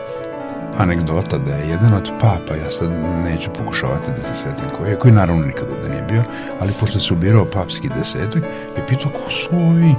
anegdota 0.78 1.38
da 1.38 1.54
je 1.54 1.68
jedan 1.68 1.94
od 1.94 2.11
papa, 2.20 2.54
ja 2.54 2.70
sad 2.70 2.90
neću 3.24 3.50
pokušavati 3.59 4.11
da 4.11 4.22
se 4.22 4.35
setim 4.35 4.66
koji 4.78 4.90
je, 4.90 4.98
koji 4.98 5.14
naravno 5.14 5.46
nikada 5.46 5.83
da 5.83 5.88
nije 5.88 6.02
bio, 6.02 6.22
ali 6.61 6.72
pošto 6.80 7.00
se 7.00 7.14
ubirao 7.14 7.44
papski 7.44 7.88
desetak, 7.98 8.42
je 8.76 8.87
pitao 8.88 9.11
ko 9.11 9.30
su 9.30 9.48
ovi, 9.52 9.94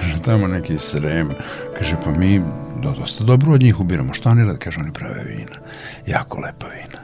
kaže 0.00 0.22
tamo 0.22 0.46
neki 0.46 0.78
srem, 0.78 1.30
kaže 1.78 1.96
pa 2.04 2.10
mi 2.10 2.42
dosta 2.82 3.24
dobro 3.24 3.52
od 3.52 3.62
njih 3.62 3.80
ubiramo, 3.80 4.14
šta 4.14 4.30
oni 4.30 4.44
rade, 4.44 4.58
kaže 4.58 4.80
oni 4.80 4.92
prave 4.92 5.24
vina, 5.24 5.56
jako 6.06 6.40
lepa 6.40 6.66
vina. 6.66 7.00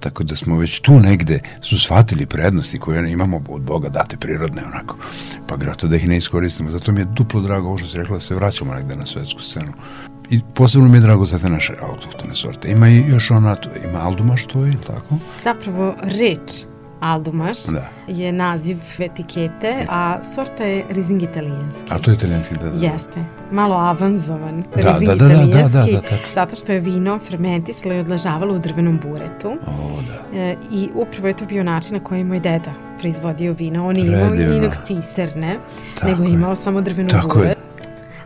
Tako 0.00 0.24
da 0.24 0.36
smo 0.36 0.58
već 0.58 0.80
tu 0.80 1.00
negde 1.00 1.40
su 1.60 1.78
shvatili 1.78 2.26
prednosti 2.26 2.78
koje 2.78 3.12
imamo 3.12 3.42
od 3.48 3.62
Boga 3.62 3.88
date 3.88 4.16
prirodne 4.16 4.62
onako. 4.64 4.96
Pa 5.46 5.56
grato 5.56 5.88
da 5.88 5.96
ih 5.96 6.08
ne 6.08 6.16
iskoristimo. 6.16 6.70
Zato 6.70 6.92
mi 6.92 7.00
je 7.00 7.04
duplo 7.04 7.40
drago 7.40 7.68
ovo 7.68 7.78
što 7.78 7.88
si 7.88 7.98
rekla 7.98 8.16
da 8.16 8.20
se 8.20 8.34
vraćamo 8.34 8.74
negde 8.74 8.96
na 8.96 9.06
svetsku 9.06 9.40
scenu. 9.40 9.72
I 10.30 10.40
posebno 10.54 10.88
mi 10.88 10.96
je 10.96 11.00
drago 11.00 11.24
za 11.24 11.38
te 11.38 11.48
naše 11.48 11.74
autohtone 11.82 12.34
sorte. 12.34 12.70
Ima 12.70 12.88
i 12.88 13.04
još 13.08 13.30
ona, 13.30 13.56
ima 13.90 13.98
Aldumaš 14.02 14.46
tvoj, 14.46 14.76
tako? 14.86 15.18
Zapravo 15.44 15.94
reč 16.02 16.64
Aldumaš 17.02 17.58
da. 17.66 17.88
je 18.08 18.32
naziv 18.32 18.78
etikete, 18.98 19.86
a 19.88 20.24
sorta 20.34 20.64
je 20.64 20.84
Rizing 20.90 21.22
italijanski. 21.22 21.90
A 21.90 21.98
to 21.98 22.10
je 22.10 22.14
italijanski, 22.14 22.54
da, 22.54 22.70
da. 22.70 22.86
Jeste. 22.86 23.24
Malo 23.52 23.74
avanzovan 23.74 24.64
da, 24.74 24.92
Rizing 24.92 25.08
da, 25.08 25.14
da, 25.14 25.24
italijanski, 25.24 25.72
da, 25.72 25.80
da, 25.80 25.86
da, 25.86 26.00
da, 26.00 26.00
da, 26.00 26.16
zato 26.34 26.56
što 26.56 26.72
je 26.72 26.80
vino 26.80 27.18
fermentisalo 27.18 27.94
i 27.94 27.98
odlažavalo 27.98 28.54
u 28.54 28.58
drvenom 28.58 29.00
buretu. 29.02 29.48
O, 29.48 30.02
da. 30.02 30.38
E, 30.38 30.56
I 30.70 30.88
upravo 30.94 31.28
je 31.28 31.36
to 31.36 31.44
bio 31.44 31.64
način 31.64 31.92
na 31.92 32.04
koji 32.04 32.24
moj 32.24 32.40
deda 32.40 32.72
proizvodio 33.00 33.52
vino. 33.52 33.86
On 33.86 33.96
je 33.96 34.06
imao 34.06 34.34
inox 34.34 34.74
ciserne, 34.86 35.58
nego 36.04 36.22
je 36.22 36.30
imao 36.30 36.56
samo 36.56 36.80
drvenu 36.80 37.08
Tako 37.08 37.38
buret. 37.38 37.48
Je 37.48 37.71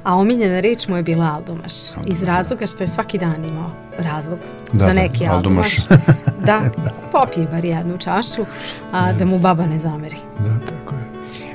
a 0.06 0.14
omiljena 0.14 0.60
reč 0.60 0.88
mu 0.88 0.96
je 0.96 1.02
bila 1.02 1.32
Aldomaš. 1.34 1.72
Iz 2.06 2.22
razloga 2.22 2.66
što 2.66 2.84
je 2.84 2.88
svaki 2.88 3.18
dan 3.18 3.44
imao 3.44 3.70
razlog 3.98 4.38
da, 4.72 4.78
za 4.78 4.86
da, 4.86 4.92
neki 4.92 5.24
da, 5.24 5.32
Aldomaš. 5.32 5.76
da, 6.46 6.60
popije 7.12 7.46
bar 7.46 7.64
jednu 7.64 7.98
čašu, 7.98 8.44
a 8.92 9.12
da 9.12 9.24
mu 9.24 9.38
baba 9.38 9.66
ne 9.66 9.78
zameri. 9.78 10.16
Da, 10.38 10.58
tako 10.58 10.94
je. 10.94 11.06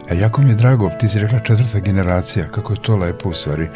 E, 0.09 0.19
jako 0.19 0.41
mi 0.41 0.49
je 0.49 0.55
drago, 0.55 0.89
ti 0.99 1.09
si 1.09 1.19
rekla 1.19 1.39
četvrta 1.39 1.79
generacija, 1.79 2.47
kako 2.47 2.73
je 2.73 2.81
to 2.81 2.97
lepo 2.97 3.29
u 3.29 3.33
stvari. 3.33 3.69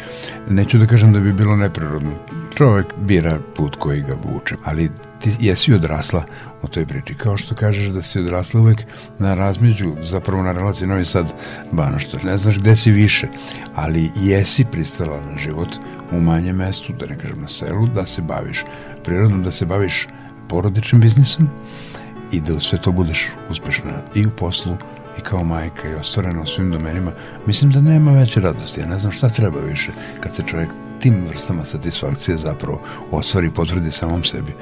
Neću 0.48 0.78
da 0.78 0.86
kažem 0.86 1.12
da 1.12 1.20
bi 1.20 1.32
bilo 1.32 1.56
neprirodno. 1.56 2.12
Čovek 2.54 2.86
bira 2.96 3.38
put 3.54 3.76
koji 3.76 4.02
ga 4.02 4.16
vuče, 4.24 4.54
ali 4.64 4.90
ti 5.20 5.36
jesi 5.40 5.74
odrasla 5.74 6.22
u 6.66 6.68
toj 6.68 6.86
priči. 6.86 7.14
Kao 7.14 7.36
što 7.36 7.54
kažeš 7.54 7.88
da 7.88 8.02
si 8.02 8.20
odrasla 8.20 8.60
uvek 8.60 8.82
na 9.18 9.34
razmeđu, 9.34 9.92
zapravo 10.02 10.42
na 10.42 10.52
relaciji 10.52 10.88
Novi 10.88 11.04
Sad 11.04 11.32
Banošta. 11.72 12.18
Ne 12.24 12.38
znaš 12.38 12.58
gde 12.58 12.76
si 12.76 12.90
više, 12.90 13.28
ali 13.74 14.10
jesi 14.16 14.64
pristala 14.64 15.20
na 15.30 15.38
život 15.38 15.68
u 16.12 16.20
manjem 16.20 16.56
mestu, 16.56 16.92
da 16.92 17.06
ne 17.06 17.18
kažem 17.18 17.40
na 17.40 17.48
selu, 17.48 17.86
da 17.86 18.06
se 18.06 18.22
baviš 18.22 18.64
prirodom, 19.04 19.42
da 19.42 19.50
se 19.50 19.66
baviš 19.66 20.08
porodičnim 20.48 21.00
biznisom 21.00 21.48
i 22.32 22.40
da 22.40 22.60
sve 22.60 22.78
to 22.78 22.92
budeš 22.92 23.28
uspešna 23.50 24.02
i 24.14 24.26
u 24.26 24.30
poslu 24.30 24.76
i 25.18 25.20
kao 25.20 25.44
majka 25.44 25.88
i 25.88 25.94
ostvarena 25.94 26.42
u 26.42 26.46
svim 26.46 26.70
domenima. 26.70 27.12
Mislim 27.46 27.70
da 27.70 27.80
nema 27.80 28.12
veće 28.12 28.40
radosti. 28.40 28.80
Ja 28.80 28.86
ne 28.86 28.98
znam 28.98 29.12
šta 29.12 29.28
treba 29.28 29.60
više 29.60 29.92
kad 30.20 30.34
se 30.34 30.42
čovjek 30.46 30.70
tim 31.00 31.24
vrstama 31.28 31.64
satisfakcije 31.64 32.38
zapravo 32.38 32.80
ostvari 33.10 33.46
i 33.46 33.50
potvrdi 33.50 33.90
samom 33.90 34.24
sebi 34.24 34.52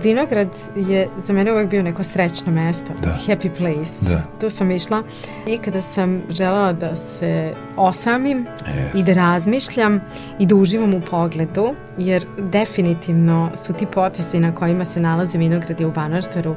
Vinograd 0.00 0.48
je 0.76 1.08
za 1.16 1.32
mene 1.32 1.52
uvek 1.52 1.70
bio 1.70 1.82
neko 1.82 2.02
srećno 2.02 2.52
mesto, 2.52 2.92
da. 3.02 3.16
happy 3.26 3.50
place. 3.56 3.92
Da. 4.00 4.22
Tu 4.40 4.50
sam 4.50 4.70
išla 4.70 5.02
i 5.46 5.58
kada 5.58 5.82
sam 5.82 6.22
želela 6.30 6.72
da 6.72 6.96
se 6.96 7.54
osamim 7.76 8.46
yes. 8.66 9.00
i 9.00 9.04
da 9.04 9.12
razmišljam 9.12 10.00
i 10.38 10.46
da 10.46 10.54
uživam 10.54 10.94
u 10.94 11.00
pogledu, 11.00 11.74
jer 11.98 12.26
definitivno 12.38 13.50
su 13.56 13.72
ti 13.72 13.86
potesi 13.86 14.40
na 14.40 14.54
kojima 14.54 14.84
se 14.84 15.00
nalaze 15.00 15.38
vinogradi 15.38 15.84
u 15.84 15.92
Banaštaru 15.92 16.54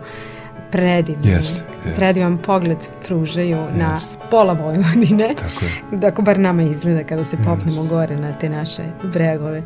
predivni. 0.76 1.28
Jest, 1.28 1.64
jest. 1.86 1.96
Predivan 1.96 2.38
pogled 2.38 2.78
pružaju 3.08 3.58
jest. 3.58 3.78
na 3.78 4.30
pola 4.30 4.54
Vojvodine. 4.54 5.36
Tako 5.36 5.66
je. 5.66 6.00
Tako 6.02 6.22
bar 6.22 6.40
nama 6.40 6.64
izgleda 6.64 7.04
kada 7.04 7.26
se 7.26 7.38
popnemo 7.38 7.82
jest. 7.82 7.90
gore 7.90 8.16
na 8.16 8.34
te 8.34 8.50
naše 8.50 8.84
bregove. 9.04 9.64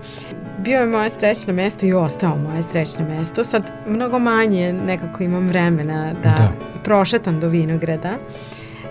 Bio 0.57 0.79
je 0.79 0.85
moje 0.85 1.09
srećno 1.09 1.53
mesto 1.53 1.85
i 1.85 1.93
ostao 1.93 2.37
moje 2.37 2.63
srećno 2.63 3.05
mesto. 3.05 3.43
Sad 3.43 3.63
mnogo 3.87 4.19
manje 4.19 4.73
nekako 4.73 5.23
imam 5.23 5.47
vremena 5.47 6.13
da, 6.13 6.29
da. 6.29 6.51
prošetam 6.83 7.39
do 7.39 7.47
vinograda, 7.47 8.17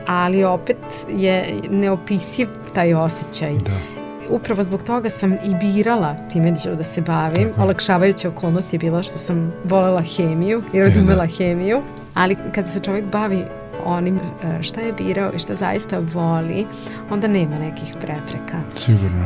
ali 0.06 0.44
opet 0.44 0.76
je 1.08 1.44
neopisiv 1.70 2.48
taj 2.74 2.94
osjećaj. 2.94 3.54
Da 3.54 3.98
upravo 4.30 4.62
zbog 4.62 4.82
toga 4.82 5.10
sam 5.10 5.32
i 5.32 5.54
birala 5.60 6.16
čime 6.32 6.56
ću 6.62 6.74
da 6.74 6.84
se 6.84 7.00
bavim. 7.00 7.48
Tako. 7.48 7.62
Olakšavajuća 7.62 8.28
okolnost 8.28 8.72
je 8.72 8.78
bila 8.78 9.02
što 9.02 9.18
sam 9.18 9.52
volela 9.64 10.02
hemiju 10.02 10.62
i 10.72 10.80
razumela 10.80 11.26
da. 11.26 11.32
hemiju. 11.36 11.82
Ali 12.18 12.36
kada 12.54 12.68
se 12.68 12.80
čovjek 12.80 13.04
bavi 13.04 13.44
onim 13.84 14.16
e, 14.16 14.62
šta 14.62 14.80
je 14.80 14.92
birao 14.92 15.32
i 15.34 15.38
šta 15.38 15.54
zaista 15.54 16.00
voli, 16.14 16.66
onda 17.10 17.28
nema 17.28 17.58
nekih 17.58 17.94
prepreka. 18.00 18.58
Sigurno. 18.76 19.24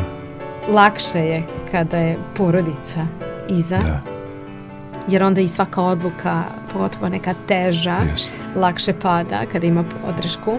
Lakše 0.68 1.18
je 1.18 1.42
kada 1.70 1.96
je 1.96 2.18
porodica 2.36 3.06
iza, 3.48 3.78
da. 3.78 4.00
jer 5.08 5.22
onda 5.22 5.40
i 5.40 5.48
svaka 5.48 5.82
odluka, 5.82 6.42
pogotovo 6.72 7.08
neka 7.08 7.34
teža, 7.48 7.96
yes. 8.14 8.30
lakše 8.56 8.92
pada 8.92 9.46
kada 9.52 9.66
ima 9.66 9.84
podršku. 9.84 10.58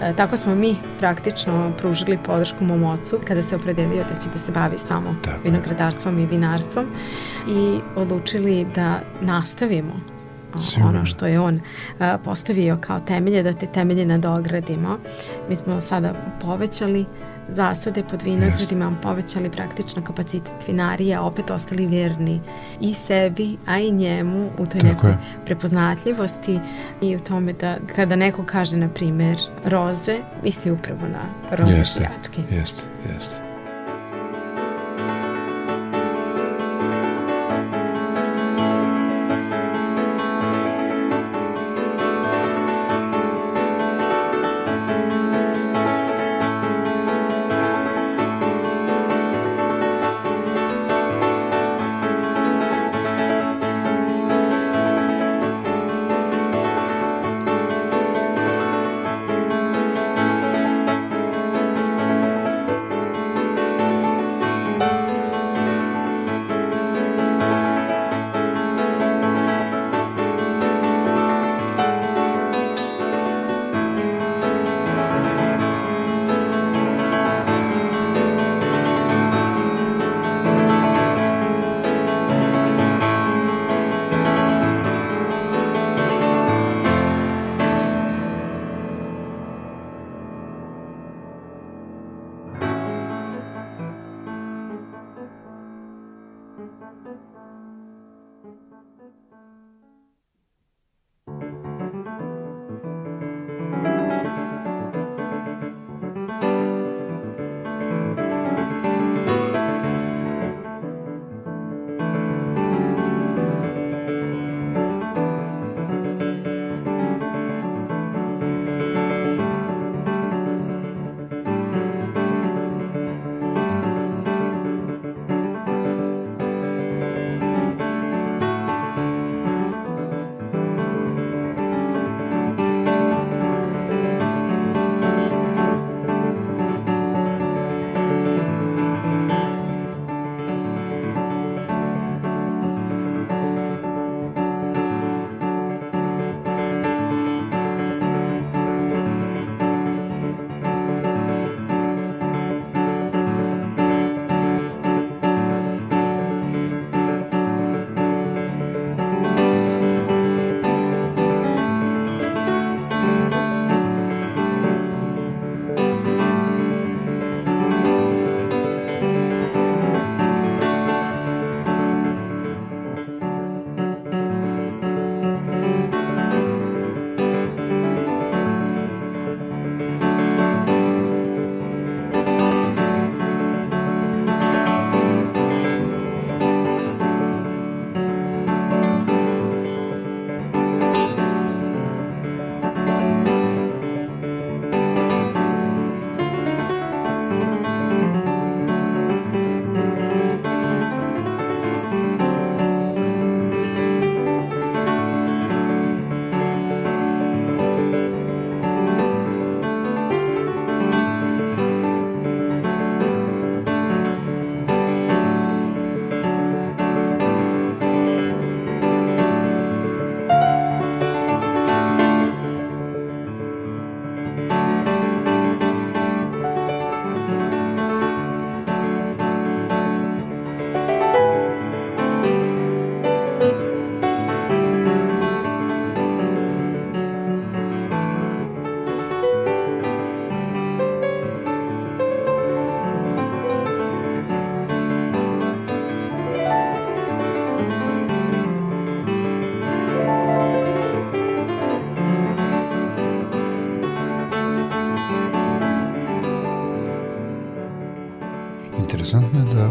E, 0.00 0.12
tako 0.16 0.36
smo 0.36 0.54
mi 0.54 0.76
praktično 0.98 1.72
pružili 1.78 2.18
podršku 2.24 2.64
mom 2.64 2.84
ocu 2.84 3.20
kada 3.28 3.42
se 3.42 3.56
opredelio 3.56 4.04
da 4.04 4.20
će 4.20 4.28
da 4.32 4.38
se 4.38 4.52
bavi 4.52 4.78
samo 4.78 5.14
Tako. 5.22 5.36
vinogradarstvom 5.44 6.18
i 6.18 6.26
vinarstvom 6.26 6.86
i 7.48 7.78
odlučili 7.96 8.66
da 8.74 9.00
nastavimo 9.20 10.19
Sigurno. 10.58 10.88
ono 10.88 11.06
što 11.06 11.26
je 11.26 11.40
on 11.40 11.60
postavio 12.24 12.78
kao 12.80 13.00
temelje, 13.00 13.42
da 13.42 13.52
te 13.52 13.66
temelje 13.66 14.06
nadogradimo. 14.06 14.98
Mi 15.48 15.56
smo 15.56 15.80
sada 15.80 16.14
povećali 16.40 17.04
zasade 17.48 18.02
pod 18.10 18.22
vinogradima, 18.22 18.84
yes. 18.84 19.02
povećali 19.02 19.50
praktično 19.50 20.02
kapacitet 20.04 20.52
vinarije, 20.66 21.20
opet 21.20 21.50
ostali 21.50 21.86
verni 21.86 22.40
i 22.80 22.94
sebi, 22.94 23.56
a 23.66 23.78
i 23.78 23.90
njemu 23.90 24.50
u 24.58 24.66
toj 24.66 24.80
Tako 24.80 24.86
nekoj 24.86 25.10
je. 25.10 25.18
prepoznatljivosti 25.46 26.60
i 27.00 27.16
u 27.16 27.20
tome 27.20 27.52
da 27.52 27.76
kada 27.96 28.16
neko 28.16 28.44
kaže, 28.44 28.76
na 28.76 28.88
primer, 28.88 29.36
roze, 29.64 30.18
misli 30.44 30.70
upravo 30.70 31.00
na 31.08 31.56
roze 31.56 31.76
jeste. 31.76 32.08
Jeste, 32.50 32.82
jeste. 33.12 33.49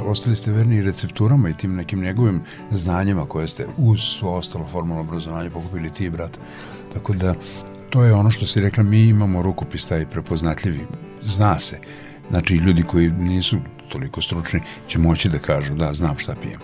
Ostali 0.10 0.36
ste 0.36 0.52
verni 0.52 0.82
recepturama 0.82 1.50
i 1.50 1.58
tim 1.58 1.76
nekim 1.76 2.02
njegovim 2.02 2.42
znanjima 2.72 3.26
koje 3.26 3.48
ste 3.48 3.68
uz 3.78 4.00
svo 4.02 4.36
ostalo 4.36 4.68
formalno 4.68 5.02
obrazovanje 5.02 5.50
pokupili 5.50 5.90
ti, 5.90 6.10
brat. 6.10 6.40
Tako 6.94 7.14
da, 7.14 7.36
to 7.90 8.04
je 8.04 8.14
ono 8.14 8.32
što 8.32 8.46
si 8.46 8.62
rekla, 8.62 8.84
mi 8.84 9.08
imamo 9.08 9.42
rukopis 9.42 9.88
taj 9.88 10.06
prepoznatljivi. 10.06 10.86
Zna 11.24 11.60
se. 11.60 11.80
Znači, 12.30 12.56
ljudi 12.56 12.84
koji 12.84 13.10
nisu 13.10 13.58
toliko 13.90 14.22
stručni 14.22 14.62
će 14.88 15.00
moći 15.00 15.30
da 15.30 15.38
kažu 15.38 15.76
da, 15.76 15.94
znam 15.94 16.18
šta 16.18 16.36
pijem. 16.42 16.60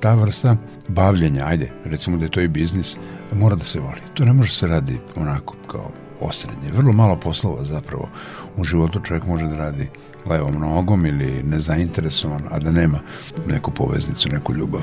Ta 0.00 0.14
vrsta 0.14 0.56
bavljenja, 0.88 1.46
ajde, 1.46 1.70
recimo 1.84 2.16
da 2.16 2.24
je 2.24 2.30
to 2.30 2.40
i 2.40 2.48
biznis, 2.48 2.98
mora 3.32 3.56
da 3.56 3.64
se 3.64 3.80
voli. 3.80 4.00
To 4.14 4.24
ne 4.24 4.32
može 4.32 4.52
se 4.54 4.66
radi 4.66 4.98
onako 5.16 5.54
kao 5.66 5.90
osrednje. 6.20 6.70
Vrlo 6.72 6.92
malo 6.92 7.16
poslova 7.16 7.64
zapravo 7.64 8.08
u 8.56 8.64
životu 8.64 9.00
čovjek 9.00 9.26
može 9.26 9.46
da 9.46 9.56
radi 9.56 9.88
levom 10.26 10.54
nogom 10.54 11.06
ili 11.06 11.42
nezainteresovan, 11.42 12.42
a 12.50 12.58
da 12.58 12.70
nema 12.70 13.00
neku 13.46 13.70
poveznicu, 13.70 14.28
neku 14.28 14.54
ljubav. 14.54 14.82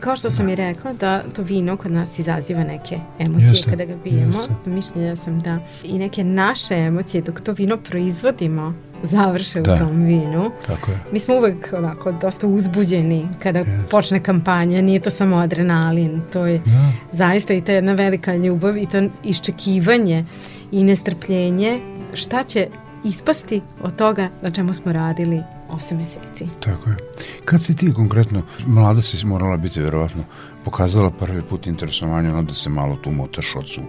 Kao 0.00 0.16
što 0.16 0.30
sam 0.30 0.46
da. 0.46 0.52
i 0.52 0.56
rekla, 0.56 0.92
da 0.92 1.22
to 1.36 1.42
vino 1.42 1.76
kod 1.76 1.92
nas 1.92 2.18
izaziva 2.18 2.64
neke 2.64 2.98
emocije 3.18 3.48
jeste, 3.48 3.70
kada 3.70 3.84
ga 3.84 3.94
pijemo. 4.04 4.40
Jeste. 4.40 4.70
Mišljenja 4.70 5.16
sam 5.16 5.38
da 5.38 5.58
i 5.84 5.98
neke 5.98 6.24
naše 6.24 6.74
emocije 6.74 7.22
dok 7.22 7.40
to 7.40 7.52
vino 7.52 7.76
proizvodimo 7.76 8.74
završe 9.02 9.60
da. 9.60 9.74
u 9.74 9.78
tom 9.78 10.04
vinu. 10.04 10.50
Tako 10.66 10.90
je. 10.90 10.98
Mi 11.12 11.18
smo 11.18 11.34
uvek 11.34 11.74
onako 11.78 12.12
dosta 12.12 12.46
uzbuđeni 12.46 13.28
kada 13.42 13.64
yes. 13.64 13.90
počne 13.90 14.22
kampanja, 14.22 14.80
nije 14.80 15.00
to 15.00 15.10
samo 15.10 15.36
adrenalin, 15.36 16.20
to 16.32 16.46
je 16.46 16.58
da. 16.58 16.92
zaista 17.12 17.54
i 17.54 17.60
ta 17.60 17.72
jedna 17.72 17.92
velika 17.92 18.34
ljubav 18.34 18.76
i 18.76 18.86
to 18.86 19.02
iščekivanje 19.24 20.24
i 20.72 20.84
nestrpljenje 20.84 21.80
šta 22.14 22.42
će 22.42 22.68
ispasti 23.04 23.60
od 23.82 23.96
toga 23.96 24.28
na 24.42 24.50
čemu 24.50 24.74
smo 24.74 24.92
radili 24.92 25.42
8 25.70 25.96
meseci. 25.96 26.46
Tako 26.60 26.90
je. 26.90 26.96
Kad 27.44 27.62
si 27.62 27.76
ti 27.76 27.92
konkretno, 27.94 28.42
mlada 28.66 29.02
si 29.02 29.26
morala 29.26 29.56
biti 29.56 29.80
verovatno, 29.80 30.24
pokazala 30.64 31.10
prvi 31.10 31.42
put 31.42 31.66
interesovanje, 31.66 32.30
ono 32.30 32.42
da 32.42 32.54
se 32.54 32.70
malo 32.70 32.96
tu 32.96 33.10
motaš 33.10 33.56
ocu, 33.56 33.80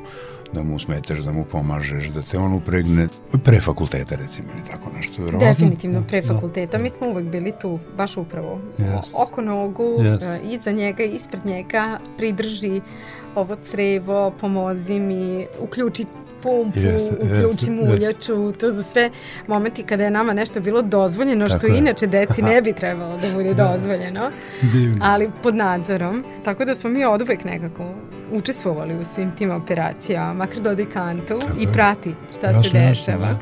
da 0.54 0.64
mu 0.64 0.80
smetaš, 0.80 1.20
da 1.20 1.32
mu 1.32 1.46
pomažeš, 1.46 2.08
da 2.08 2.22
te 2.22 2.38
on 2.38 2.54
upregne 2.54 3.08
pre 3.44 3.60
fakulteta 3.60 4.16
recimo 4.16 4.48
ili 4.54 4.66
tako 4.72 4.90
nešto. 4.96 5.24
Verovatno? 5.24 5.50
Definitivno 5.50 6.04
pre 6.08 6.22
da. 6.22 6.28
fakulteta. 6.28 6.78
Mi 6.78 6.90
smo 6.90 7.08
uvek 7.08 7.26
bili 7.26 7.54
tu, 7.62 7.80
baš 7.98 8.18
upravo. 8.18 8.60
Yes. 8.78 9.12
Oko 9.14 9.42
nogu, 9.42 9.84
yes. 9.84 10.40
uh, 10.40 10.54
iza 10.54 10.72
njega, 10.72 11.04
ispred 11.04 11.46
njega, 11.46 12.00
pridrži 12.18 12.82
ovo 13.36 13.56
crevo, 13.72 14.32
pomozi 14.42 15.00
mi, 15.00 15.46
uključi 15.60 16.06
pumpu, 16.44 16.80
jeste, 16.80 17.16
uključi 17.22 17.72
muljaču, 17.72 18.52
to 18.52 18.72
su 18.72 18.84
sve 18.84 19.10
momenti 19.48 19.84
kada 19.84 20.04
je 20.04 20.12
nama 20.12 20.34
nešto 20.34 20.60
bilo 20.60 20.82
dozvoljeno, 20.82 21.48
Tako 21.48 21.60
što 21.60 21.68
je. 21.68 21.78
inače 21.78 22.08
deci 22.08 22.42
ne 22.42 22.62
bi 22.62 22.74
trebalo 22.74 23.18
da 23.18 23.32
bude 23.34 23.54
da. 23.54 23.68
dozvoljeno, 23.74 24.30
Divno. 24.62 24.98
ali 25.02 25.30
pod 25.44 25.56
nadzorom. 25.56 26.24
Tako 26.46 26.66
da 26.66 26.76
smo 26.76 26.90
mi 26.90 27.06
od 27.06 27.22
uvek 27.22 27.44
nekako 27.44 27.84
učestvovali 28.32 28.94
u 28.96 29.06
svim 29.06 29.32
tim 29.32 29.52
operacijama, 29.52 30.34
makar 30.34 30.60
dodi 30.62 30.86
kantu 30.86 31.40
Tako 31.40 31.60
i 31.60 31.68
prati 31.74 32.16
šta 32.38 32.64
se 32.64 32.70
dešava. 32.74 33.28
Da. 33.28 33.40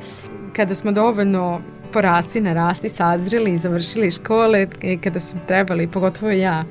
Kada 0.55 0.75
smo 0.75 0.91
dovoljno 0.91 1.61
porasti, 1.93 2.41
narasti, 2.41 2.89
sazreli 2.89 3.53
i 3.53 3.57
završili 3.57 4.11
škole 4.11 4.67
i 4.81 4.97
kada 4.97 5.19
sam 5.19 5.39
trebali, 5.47 5.87
pogotovo 5.87 6.31
ja, 6.31 6.63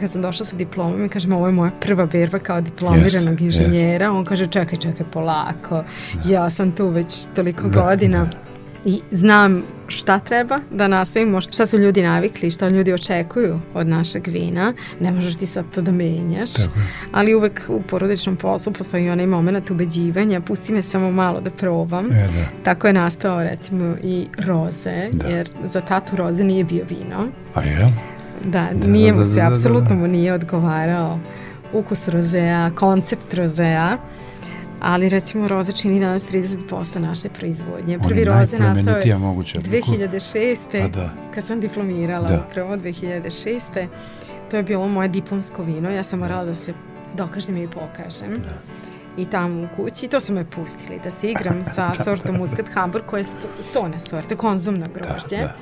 kad 0.00 0.10
sam 0.10 0.22
došla 0.22 0.46
sa 0.46 0.56
diplomom 0.56 1.04
i 1.04 1.08
kažem 1.08 1.32
ovo 1.32 1.46
je 1.46 1.52
moja 1.52 1.70
prva 1.80 2.06
berba 2.06 2.38
kao 2.38 2.60
diplomiranog 2.60 3.38
yes, 3.38 3.44
inženjera, 3.44 4.06
yes. 4.06 4.18
on 4.18 4.24
kaže 4.24 4.46
čekaj, 4.46 4.78
čekaj, 4.78 5.06
polako, 5.12 5.84
da. 6.24 6.30
ja 6.32 6.50
sam 6.50 6.72
tu 6.72 6.88
već 6.88 7.26
toliko 7.34 7.68
da, 7.68 7.80
godina. 7.80 8.24
Da 8.24 8.45
i 8.86 9.00
znam 9.10 9.62
šta 9.88 10.18
treba 10.18 10.60
da 10.70 10.88
nastavimo, 10.88 11.40
šta 11.40 11.66
su 11.66 11.78
ljudi 11.78 12.02
navikli, 12.02 12.50
šta 12.50 12.68
ljudi 12.68 12.92
očekuju 12.92 13.60
od 13.74 13.86
našeg 13.86 14.26
vina. 14.26 14.72
Ne 15.00 15.10
možeš 15.10 15.36
ti 15.36 15.46
sad 15.46 15.64
to 15.74 15.82
da 15.82 15.92
menjaš, 15.92 16.54
Tako. 16.54 16.78
ali 17.12 17.34
uvek 17.34 17.62
u 17.68 17.82
porodičnom 17.82 18.36
poslu 18.36 18.72
postoji 18.72 19.10
onaj 19.10 19.26
moment 19.26 19.70
ubeđivanja, 19.70 20.40
pusti 20.40 20.72
me 20.72 20.82
samo 20.82 21.10
malo 21.10 21.40
da 21.40 21.50
probam. 21.50 22.12
E, 22.12 22.18
da. 22.18 22.46
Tako 22.62 22.86
je 22.86 22.92
nastao 22.92 23.42
recimo 23.42 23.96
i 24.02 24.26
roze, 24.38 25.08
da. 25.12 25.28
jer 25.28 25.50
za 25.64 25.80
tatu 25.80 26.16
roze 26.16 26.44
nije 26.44 26.64
bio 26.64 26.84
vino. 26.88 27.28
A 27.54 27.62
je? 27.62 27.92
Da, 28.44 28.68
da 28.74 28.86
nije 28.86 29.12
da, 29.12 29.18
mu 29.18 29.24
da, 29.24 29.30
se, 29.30 29.40
da, 29.40 29.48
da, 29.48 29.56
apsolutno 29.56 29.96
mu 29.96 30.06
nije 30.06 30.32
odgovarao 30.32 31.18
ukus 31.72 32.08
rozea, 32.08 32.70
koncept 32.70 33.34
rozea 33.34 33.98
ali 34.80 35.08
recimo 35.08 35.48
roza 35.48 35.72
čini 35.72 36.00
danas 36.00 36.22
30% 36.32 36.98
naše 36.98 37.28
proizvodnje. 37.28 37.98
Prvi 37.98 38.24
roze 38.24 38.58
nastao 38.58 38.96
je 39.04 39.18
moguće, 39.18 39.58
2006. 39.58 40.56
Pa 40.72 40.88
da. 40.88 41.10
kad 41.34 41.44
sam 41.44 41.60
diplomirala 41.60 42.28
da. 42.28 42.44
upravo 42.48 42.76
2006. 42.76 43.86
To 44.50 44.56
je 44.56 44.62
bilo 44.62 44.88
moje 44.88 45.08
diplomsko 45.08 45.62
vino. 45.62 45.90
Ja 45.90 46.02
sam 46.02 46.18
morala 46.18 46.44
da 46.44 46.54
se 46.54 46.72
dokažem 47.14 47.56
i 47.56 47.68
pokažem. 47.68 48.30
Da 48.30 48.76
i 49.16 49.24
tamo 49.24 49.62
u 49.62 49.68
kući 49.76 50.06
i 50.06 50.08
to 50.08 50.20
su 50.20 50.32
me 50.32 50.44
pustili 50.44 51.00
da 51.04 51.10
se 51.10 51.30
igram 51.30 51.64
sa 51.74 51.92
sortom 52.04 52.36
Muscat 52.36 52.66
Hamburg 52.74 53.04
koja 53.06 53.18
je 53.18 53.26
stone 53.70 53.98
sorte, 53.98 54.36
konzumno 54.36 54.86
grožđe. 54.94 55.36
Da, 55.36 55.42
da 55.42 55.54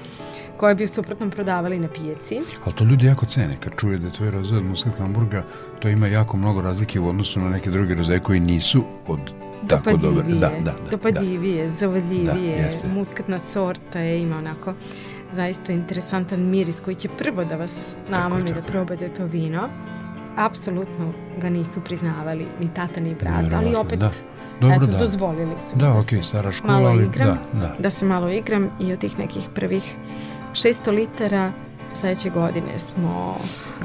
koje 0.56 0.74
bi 0.74 0.84
u 0.84 0.88
suprotnom 0.88 1.30
prodavali 1.30 1.78
na 1.78 1.88
pijaci. 1.88 2.40
Ali 2.64 2.74
to 2.74 2.84
ljudi 2.84 3.06
jako 3.06 3.26
cene, 3.26 3.54
kad 3.60 3.72
čuje 3.80 3.98
da 3.98 4.06
je 4.06 4.12
tvoj 4.12 4.30
roze 4.30 4.56
od 4.56 4.64
Muscat 4.64 4.98
Hamburga, 4.98 5.44
to 5.80 5.88
ima 5.88 6.06
jako 6.06 6.36
mnogo 6.36 6.62
razlike 6.62 7.00
u 7.00 7.08
odnosu 7.08 7.40
na 7.40 7.48
neke 7.48 7.70
druge 7.70 7.94
roze 7.94 8.18
koji 8.18 8.40
nisu 8.40 8.84
od 9.06 9.20
tako 9.68 9.96
dobre. 9.96 10.22
Da, 10.22 10.34
da, 10.34 10.50
da, 10.64 10.74
dopadljivije, 10.90 11.64
da. 11.64 11.70
zavodljivije, 11.70 12.70
da, 12.82 12.88
muskatna 12.94 13.38
sorta 13.38 13.98
je 13.98 14.22
ima 14.22 14.36
onako 14.36 14.74
zaista 15.32 15.72
interesantan 15.72 16.40
miris 16.40 16.80
koji 16.80 16.94
će 16.94 17.08
prvo 17.08 17.44
da 17.44 17.56
vas 17.56 17.72
namami 18.08 18.52
da 18.52 18.62
probate 18.62 19.08
to 19.08 19.26
vino. 19.26 19.68
Apsolutno 20.36 21.12
ga 21.40 21.50
nisu 21.50 21.80
priznavali 21.80 22.46
ni 22.60 22.68
tata 22.74 23.00
ni 23.00 23.14
brat, 23.14 23.52
ali 23.52 23.74
opet 23.74 23.98
da. 23.98 24.10
Dobro, 24.60 24.76
Eto, 24.76 24.86
da. 24.86 24.98
dozvolili 24.98 25.54
su 25.70 25.76
da, 25.76 25.86
da 25.86 25.98
ok, 25.98 26.24
stara 26.24 26.52
škola, 26.52 26.80
malo 26.80 27.00
igram, 27.00 27.38
da, 27.52 27.60
da. 27.60 27.74
da 27.78 27.90
se 27.90 28.04
malo 28.04 28.30
igram 28.30 28.70
i 28.80 28.92
od 28.92 28.98
tih 28.98 29.18
nekih 29.18 29.48
prvih 29.54 29.96
600 30.54 30.90
litara 30.90 31.52
sledeće 32.00 32.30
godine 32.30 32.78
smo 32.78 33.36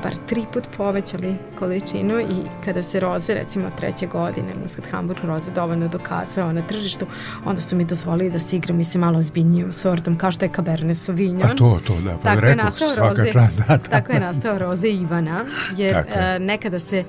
bar 0.04 0.14
tri 0.26 0.46
put 0.54 0.64
povećali 0.78 1.36
količinu 1.60 2.20
i 2.20 2.64
kada 2.66 2.84
se 2.84 3.00
roze, 3.00 3.34
recimo 3.34 3.70
treće 3.78 4.08
godine, 4.08 4.48
Muscat 4.62 4.92
Hamburg 4.92 5.20
roze 5.24 5.52
dovoljno 5.52 5.88
dokazao 5.88 6.54
na 6.54 6.62
tržištu, 6.62 7.06
onda 7.46 7.62
su 7.62 7.76
mi 7.76 7.86
dozvolili 7.86 8.32
da 8.32 8.40
se 8.40 8.56
igram 8.56 8.80
i 8.80 8.84
se 8.84 8.98
malo 8.98 9.22
zbiljnijim 9.22 9.74
sortom, 9.74 10.18
kao 10.18 10.32
što 10.32 10.46
je 10.46 10.52
Cabernet 10.56 10.98
Sauvignon. 10.98 11.52
A 11.52 11.56
to, 11.56 11.80
to, 11.88 12.02
da, 12.02 12.18
pa 12.18 12.24
tako 12.24 12.42
rekao, 12.42 12.50
je 12.50 12.56
nastao 12.56 12.96
roze, 12.96 13.32
čast, 13.34 13.58
da, 13.58 13.66
da. 13.68 13.78
Tako 13.78 14.12
je 14.12 14.20
nastao 14.20 14.58
roze 14.58 14.88
Ivana, 14.88 15.46
jer 15.78 15.98
uh, 15.98 16.06
nekada 16.40 16.80
se 16.80 17.04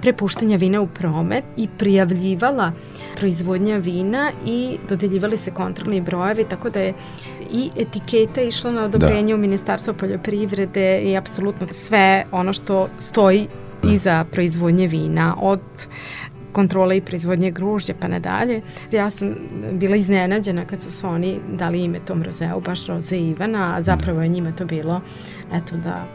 prepuštanja 0.00 0.56
vina 0.56 0.80
u 0.80 0.86
promet 0.86 1.44
i 1.56 1.68
prijavljivala 1.78 2.72
proizvodnja 3.16 3.76
vina 3.76 4.32
i 4.46 4.78
dodeljivali 4.88 5.36
se 5.36 5.50
kontrolni 5.50 6.00
brojevi, 6.00 6.44
tako 6.44 6.70
da 6.70 6.80
je 6.80 6.94
i 7.52 7.70
etiketa 7.76 8.42
išla 8.42 8.70
na 8.70 8.84
odobrenje 8.84 9.32
da. 9.32 9.34
u 9.34 9.38
Ministarstvo 9.38 9.94
poljoprivrede 9.94 11.00
i 11.00 11.16
apsolutno 11.16 11.66
sve 11.70 12.24
ono 12.32 12.52
što 12.52 12.88
stoji 12.98 13.48
da. 13.82 13.92
iza 13.92 14.24
proizvodnje 14.32 14.86
vina 14.86 15.36
od 15.40 15.60
kontrole 16.56 16.96
i 16.96 17.00
proizvodnje 17.00 17.50
gružđa 17.50 17.94
pa 18.00 18.08
nadalje. 18.08 18.60
Ja 18.92 19.10
sam 19.10 19.34
bila 19.72 19.96
iznenađena 19.96 20.64
kad 20.64 20.82
su 20.82 20.90
se 20.90 21.06
oni 21.06 21.40
dali 21.52 21.84
ime 21.84 21.98
tom 22.06 22.22
rozeu, 22.22 22.60
baš 22.60 22.86
Roze 22.86 23.16
Ivana, 23.16 23.74
a 23.76 23.82
zapravo 23.82 24.22
je 24.22 24.28
njima 24.28 24.52
to 24.52 24.64
bilo 24.64 25.00
eto 25.52 25.76
da 25.76 26.06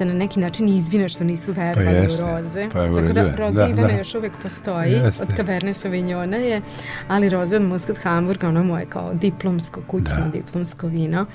se 0.00 0.04
na 0.04 0.14
neki 0.14 0.40
način 0.40 0.68
izvine 0.68 1.08
što 1.08 1.24
nisu 1.24 1.52
verovali 1.52 1.86
pa 1.86 2.02
jeste, 2.02 2.24
u 2.24 2.28
roze. 2.28 2.68
Pa 2.72 2.78
Tako 2.78 3.12
da 3.12 3.36
roze 3.36 3.54
da, 3.54 3.68
Ivana 3.68 3.88
da. 3.88 3.98
još 3.98 4.14
uvek 4.14 4.32
postoji, 4.42 4.92
jeste. 4.92 5.22
od 5.22 5.36
Cabernet 5.36 5.76
Sauvignona 5.76 6.36
je, 6.36 6.60
ali 7.08 7.28
roze 7.28 7.56
od 7.56 7.62
Muscat 7.62 7.98
Hamburga, 7.98 8.48
ono 8.48 8.64
moje 8.64 8.86
kao 8.86 9.14
diplomsko, 9.14 9.80
kućno 9.86 10.24
da. 10.24 10.30
diplomsko 10.30 10.86
vino, 10.86 11.26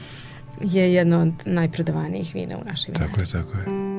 je 0.62 0.94
jedno 0.94 1.22
od 1.22 1.34
najprodavanijih 1.46 2.32
vina 2.34 2.58
u 2.58 2.66
našoj 2.70 2.94
Tako 2.94 3.22
je, 3.22 3.28
tako 3.32 3.58
je. 3.58 3.95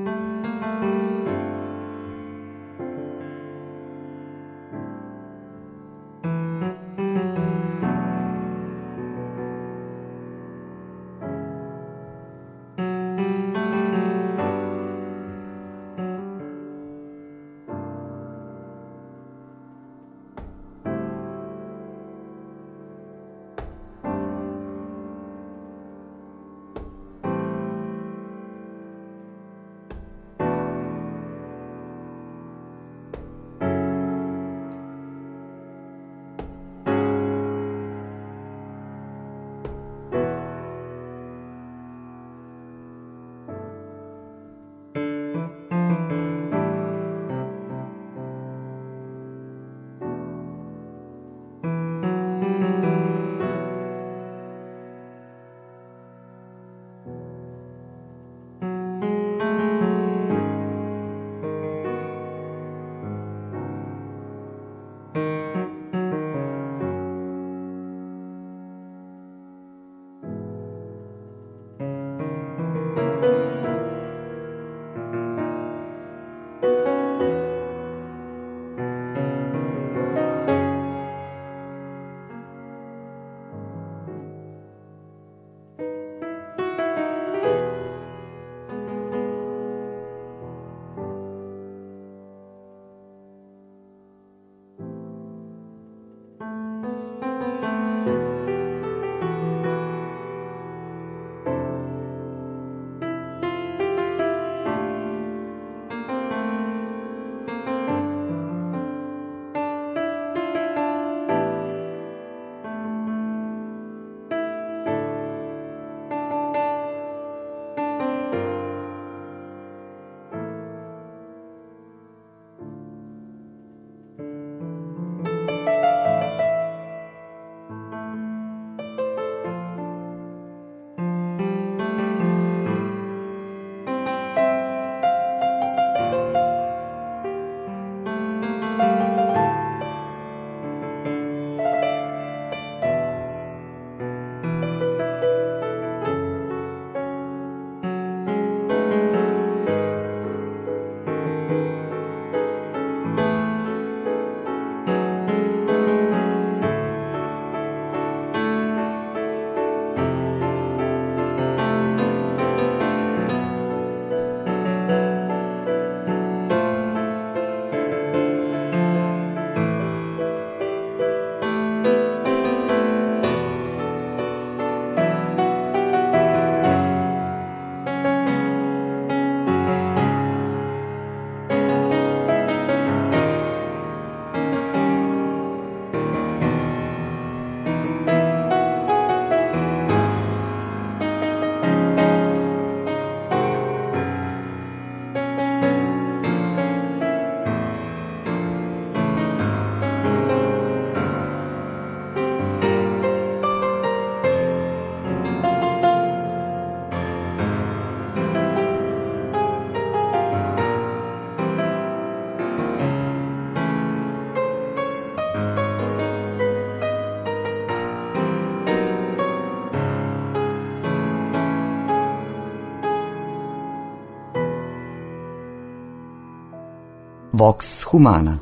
Vox 227.37 227.59
Humana. 227.85 228.39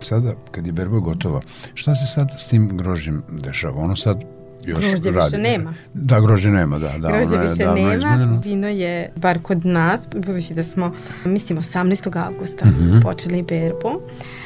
Sada, 0.00 0.32
kad 0.50 0.66
je 0.66 0.72
berba 0.72 0.98
gotova, 0.98 1.40
šta 1.74 1.94
se 1.94 2.06
sad 2.06 2.28
s 2.38 2.48
tim 2.48 2.68
grožđem 2.68 3.22
dešava? 3.30 3.74
Ono 3.76 3.96
sad 3.96 4.20
još 4.64 4.78
Grožđe 4.78 5.10
radi. 5.10 5.24
više 5.26 5.38
nema. 5.38 5.74
Da, 5.94 6.20
grožđe 6.20 6.50
nema, 6.50 6.78
da. 6.78 6.98
da 6.98 7.08
Grožđe 7.08 7.36
više 7.38 7.64
davno 7.64 7.74
nema, 7.76 7.94
izmenjeno. 7.94 8.40
vino 8.40 8.68
je, 8.68 9.12
bar 9.16 9.38
kod 9.42 9.66
nas, 9.66 10.00
budući 10.16 10.54
da 10.54 10.64
smo, 10.64 10.92
mislim, 11.24 11.58
18. 11.58 12.18
avgusta 12.18 12.66
Mhm. 12.66 13.00
počeli 13.00 13.42
berbu, 13.42 14.00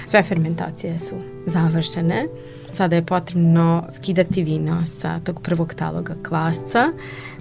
sve 0.06 0.22
fermentacije 0.22 0.98
su 0.98 1.14
završene. 1.46 2.26
Sada 2.72 2.96
je 2.96 3.02
potrebno 3.04 3.85
skidati 3.92 4.42
vino 4.42 4.83
sa 5.00 5.20
tog 5.20 5.40
prvog 5.42 5.74
taloga 5.74 6.14
kvasca, 6.22 6.87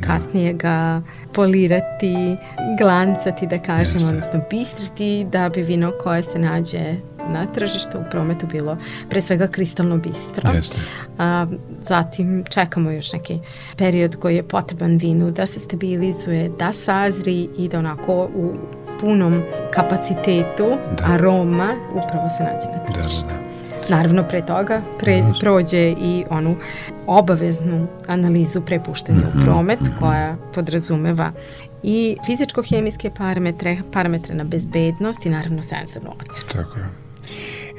kasnije 0.01 0.53
ga 0.53 1.01
polirati, 1.33 2.37
glancati, 2.77 3.47
da 3.47 3.55
Jeste. 3.55 3.97
odnosno 4.05 4.41
bistriti, 4.49 5.27
da 5.31 5.49
bi 5.49 5.61
vino 5.61 5.91
koje 6.03 6.23
se 6.23 6.39
nađe 6.39 6.95
na 7.29 7.45
tržištu 7.45 7.97
u 7.97 8.11
prometu 8.11 8.47
bilo 8.47 8.77
pre 9.09 9.21
svega 9.21 9.47
kristalno 9.47 9.97
bistro. 9.97 10.51
Jeste. 10.51 10.77
A, 11.17 11.45
zatim 11.83 12.43
čekamo 12.49 12.91
još 12.91 13.13
neki 13.13 13.39
period 13.77 14.15
koji 14.15 14.35
je 14.35 14.43
potreban 14.43 14.97
vinu 14.97 15.31
da 15.31 15.45
se 15.45 15.59
stabilizuje, 15.59 16.49
da 16.49 16.71
sazri 16.73 17.49
i 17.57 17.67
da 17.67 17.79
onako 17.79 18.13
u 18.35 18.53
punom 18.99 19.41
kapacitetu 19.71 20.65
Da. 20.97 21.03
aroma 21.05 21.75
upravo 21.91 22.29
se 22.29 22.43
nađe 22.43 22.65
na 22.67 22.83
Da, 22.87 22.93
tržištu. 22.93 23.27
da, 23.27 23.33
da. 23.33 23.48
Naravno, 23.89 24.23
pre 24.23 24.45
toga 24.45 24.81
pre, 24.99 25.23
prođe 25.39 25.95
i 26.01 26.23
onu 26.29 26.55
obaveznu 27.07 27.87
analizu 28.07 28.61
prepuštanja 28.61 29.19
Mhm, 29.19 29.39
u 29.39 29.41
promet 29.41 29.79
koja 29.99 30.35
podrazumeva 30.55 31.31
i 31.83 32.17
fizičko-hemijske 32.25 33.09
parametre, 33.17 33.77
parametre 33.93 34.35
na 34.35 34.43
bezbednost 34.43 35.25
i 35.25 35.29
naravno 35.29 35.61
senzornu 35.61 36.09
ocenu. 36.09 36.51
Tako 36.53 36.79
je. 36.79 36.89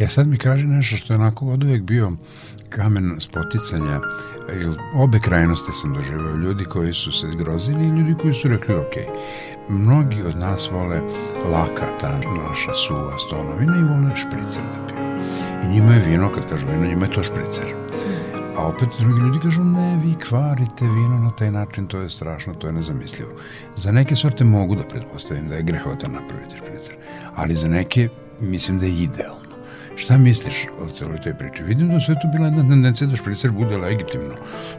E 0.00 0.08
sad 0.08 0.26
mi 0.28 0.38
kaže 0.38 0.66
nešto 0.66 0.96
što 0.96 1.12
je 1.12 1.18
onako 1.18 1.46
od 1.46 1.64
uvek 1.64 1.82
bio 1.82 2.12
kamen 2.68 3.16
spoticanja, 3.18 4.00
obe 4.94 5.18
krajnosti 5.18 5.72
sam 5.72 5.94
doživao, 5.94 6.36
ljudi 6.36 6.64
koji 6.64 6.94
su 6.94 7.12
se 7.12 7.26
grozili 7.26 7.84
i 7.84 7.98
ljudi 7.98 8.14
koji 8.22 8.34
su 8.34 8.48
rekli 8.48 8.74
ok. 8.74 8.94
Mnogi 9.68 10.22
od 10.22 10.36
nas 10.36 10.70
vole 10.70 11.01
laka 11.53 11.86
ta 12.01 12.20
naša 12.48 12.74
suva 12.74 13.18
stonovina 13.18 13.76
i 13.78 13.84
vole 13.84 14.16
špricer 14.16 14.62
da 14.62 14.86
piju. 14.86 15.01
I 15.64 15.72
njima 15.72 15.94
je 15.94 16.05
vino, 16.07 16.28
kad 16.34 16.48
kažu 16.48 16.66
vino, 16.66 16.86
njima 16.86 17.07
je 17.07 17.12
to 17.12 17.22
špricer. 17.22 17.74
A 18.57 18.66
opet 18.66 18.88
drugi 18.98 19.20
ljudi 19.20 19.38
kažu 19.42 19.64
ne, 19.64 20.01
vi 20.05 20.14
kvarite 20.28 20.84
vino 20.84 21.18
na 21.18 21.30
taj 21.30 21.51
način, 21.51 21.86
to 21.86 21.98
je 21.98 22.11
strašno, 22.11 22.55
to 22.55 22.66
je 22.66 22.72
nezamislivo. 22.72 23.30
Za 23.76 23.92
neke 23.92 24.16
sorte 24.16 24.44
mogu 24.44 24.74
da 24.74 24.82
pretpostavim 24.82 25.48
da 25.48 25.55
je 25.55 25.62
grehota 25.62 26.09
napraviti 26.09 26.57
špricer, 26.57 26.94
ali 27.36 27.55
za 27.55 27.68
neke 27.68 28.09
mislim 28.40 28.78
da 28.78 28.86
je 28.86 29.03
idealno. 29.03 29.39
Šta 29.97 30.18
misliš 30.18 30.66
o 30.80 30.88
celoj 30.88 31.20
toj 31.20 31.34
priči? 31.34 31.62
Vidim 31.62 31.88
da 31.88 31.97
u 31.97 32.01
svetu 32.01 32.20
bila 32.32 32.47
jedna 32.47 32.68
tendencija 32.68 33.09
da 33.09 33.16
špricer 33.16 33.51
bude 33.51 33.76
legitimno 33.76 34.34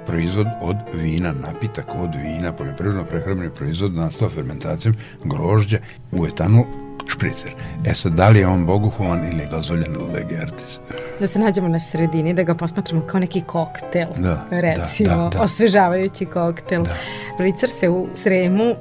proizvod 0.07 0.47
od 0.61 0.75
vina, 0.93 1.31
napitak 1.31 1.85
od 1.95 2.15
vina, 2.15 2.53
poljoprivredno 2.53 3.03
prehrambeni 3.03 3.49
proizvod 3.49 3.95
nastao 3.95 4.29
fermentacijom 4.29 4.95
grožđa 5.23 5.77
u 6.11 6.25
etanol 6.25 6.63
špricer. 7.07 7.51
E 7.85 7.93
sad, 7.93 8.13
da 8.13 8.29
li 8.29 8.39
je 8.39 8.47
on 8.47 8.65
boguhovan 8.65 9.27
ili 9.31 9.39
je 9.39 9.47
dozvoljen 9.47 9.97
lege 10.13 10.37
artis? 10.37 10.79
Da 11.19 11.27
se 11.27 11.39
nađemo 11.39 11.67
na 11.67 11.79
sredini, 11.79 12.33
da 12.33 12.43
ga 12.43 12.55
posmatramo 12.55 13.01
kao 13.01 13.19
neki 13.19 13.41
koktel, 13.41 14.07
Da, 14.17 14.45
recimo, 14.51 15.09
da, 15.15 15.23
da, 15.23 15.29
da. 15.29 15.41
osvežavajući 15.41 16.25
koktel. 16.25 16.83
Da. 16.83 16.95
Ricar 17.39 17.69
se 17.69 17.89
u 17.89 18.07
Sremu 18.15 18.75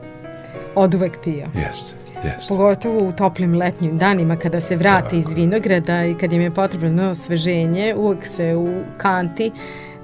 od 0.74 0.94
uvek 0.94 1.18
pio. 1.24 1.46
Jeste, 1.54 1.94
jeste. 2.24 2.54
Pogotovo 2.54 3.08
u 3.08 3.12
toplim 3.12 3.54
letnjim 3.54 3.98
danima 3.98 4.36
kada 4.36 4.60
se 4.60 4.76
vrate 4.76 5.18
iz 5.18 5.26
vinograda 5.34 6.04
i 6.04 6.14
kad 6.14 6.32
im 6.32 6.40
je 6.40 6.50
potrebno 6.50 7.10
osveženje, 7.10 7.94
uvek 7.96 8.26
se 8.26 8.56
u 8.56 8.82
kanti 8.96 9.52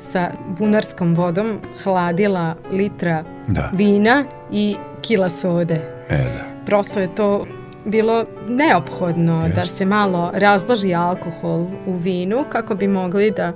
sa 0.01 0.31
bunarskom 0.59 1.15
vodom 1.15 1.59
hladila 1.83 2.55
litra 2.73 3.25
Da. 3.47 3.71
vina 3.73 4.25
i 4.53 4.77
kila 5.03 5.31
sode. 5.31 5.81
E, 6.09 6.17
da. 6.17 6.45
Prosto 6.67 7.01
je 7.01 7.15
to 7.15 7.47
bilo 7.87 8.25
neophodno 8.49 9.49
da 9.55 9.61
Jeste. 9.61 9.77
se 9.77 9.85
malo 9.85 10.31
razblaži 10.35 10.95
alkohol 10.95 11.67
u 11.87 11.97
vinu 11.97 12.45
kako 12.49 12.75
bi 12.75 12.89
mogli 12.89 13.31
da 13.31 13.53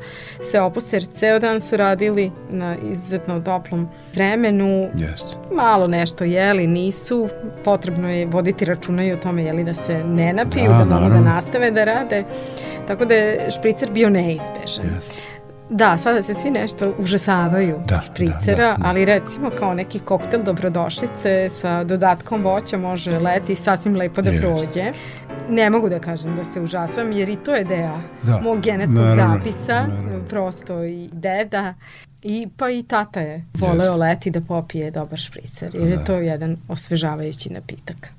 se 0.51 0.61
opuste 0.61 0.97
jer 0.97 1.05
ceo 1.05 1.39
dan 1.39 1.61
su 1.61 1.77
radili 1.77 2.31
na 2.51 2.77
izuzetno 2.93 3.41
toplom 3.41 3.89
vremenu 4.15 4.89
Jeste. 4.95 5.37
malo 5.55 5.87
nešto 5.87 6.25
jeli, 6.25 6.67
nisu, 6.67 7.29
potrebno 7.65 8.11
je 8.11 8.27
voditi 8.27 8.65
računa 8.65 9.05
i 9.05 9.13
o 9.13 9.17
tome 9.17 9.45
jeli 9.45 9.65
da 9.65 9.75
se 9.75 10.05
ne 10.05 10.33
napiju, 10.33 10.71
Da, 10.71 10.85
da, 10.85 10.85
mogu 10.85 11.09
da 11.09 11.21
nastave 11.21 11.71
da 11.71 11.85
rade, 11.85 12.25
tako 12.87 13.05
da 13.05 13.15
je 13.15 13.51
špricer 13.51 13.91
bio 13.93 14.11
neizbežan. 14.11 14.87
Jeste. 14.95 15.40
Da, 15.71 15.99
sada 15.99 16.23
se 16.23 16.35
svi 16.35 16.51
nešto 16.51 16.95
užasavaju 16.99 17.77
Da, 17.87 18.01
špricera, 18.03 18.37
da, 18.47 18.73
da, 18.73 18.77
da. 18.77 18.77
ali 18.81 19.05
recimo 19.05 19.51
kao 19.51 19.75
neki 19.75 19.99
koktel 19.99 20.43
dobrodošlice 20.43 21.51
sa 21.53 21.85
dodatkom 21.85 22.43
voća 22.43 22.79
može 22.79 23.19
leti 23.19 23.55
sasvim 23.55 23.97
lepo 23.97 24.23
da 24.23 24.31
Jest. 24.31 24.43
prođe. 24.43 24.93
Ne 25.51 25.71
mogu 25.71 25.89
da 25.89 25.99
kažem 25.99 26.37
da 26.37 26.45
se 26.45 26.61
užasavam, 26.61 27.13
jer 27.13 27.29
i 27.29 27.37
to 27.37 27.55
je 27.55 27.65
deo 27.65 27.99
Da, 28.23 28.41
mog 28.41 28.61
genetskog 28.61 28.95
naravno, 28.97 29.35
zapisa, 29.35 29.73
naravno. 29.79 30.25
prosto 30.29 30.85
i 30.85 31.09
deda. 31.13 31.75
I 32.23 32.49
pa 32.57 32.71
i 32.71 32.83
tata 32.83 33.21
je 33.21 33.45
voleo 33.55 33.77
Jest. 33.85 33.99
leti 33.99 34.31
da 34.31 34.41
popije 34.41 34.91
dobar 34.91 35.19
špricer, 35.19 35.75
jer 35.75 35.83
Da. 35.85 35.89
je 35.91 36.05
to 36.05 36.15
jedan 36.15 36.57
osvežavajući 36.69 37.53
napitak. 37.53 38.13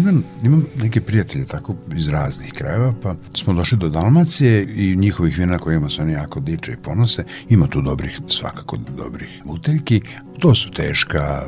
Gledam, 0.00 0.24
imam 0.42 0.66
neke 0.76 1.00
prijatelje 1.00 1.46
tako 1.46 1.74
iz 1.96 2.08
raznih 2.08 2.52
krajeva, 2.52 2.94
pa 3.02 3.14
smo 3.34 3.54
došli 3.54 3.78
do 3.78 3.88
Dalmacije 3.88 4.66
i 4.74 4.96
njihovih 4.96 5.38
vina 5.38 5.58
kojima 5.58 5.88
se 5.88 6.02
oni 6.02 6.12
jako 6.12 6.40
diče 6.40 6.72
i 6.72 6.76
ponose. 6.76 7.24
Ima 7.48 7.66
tu 7.66 7.80
dobrih, 7.80 8.20
svakako 8.28 8.76
dobrih 8.96 9.42
buteljki. 9.44 10.00
To 10.38 10.54
su 10.54 10.70
teška, 10.70 11.46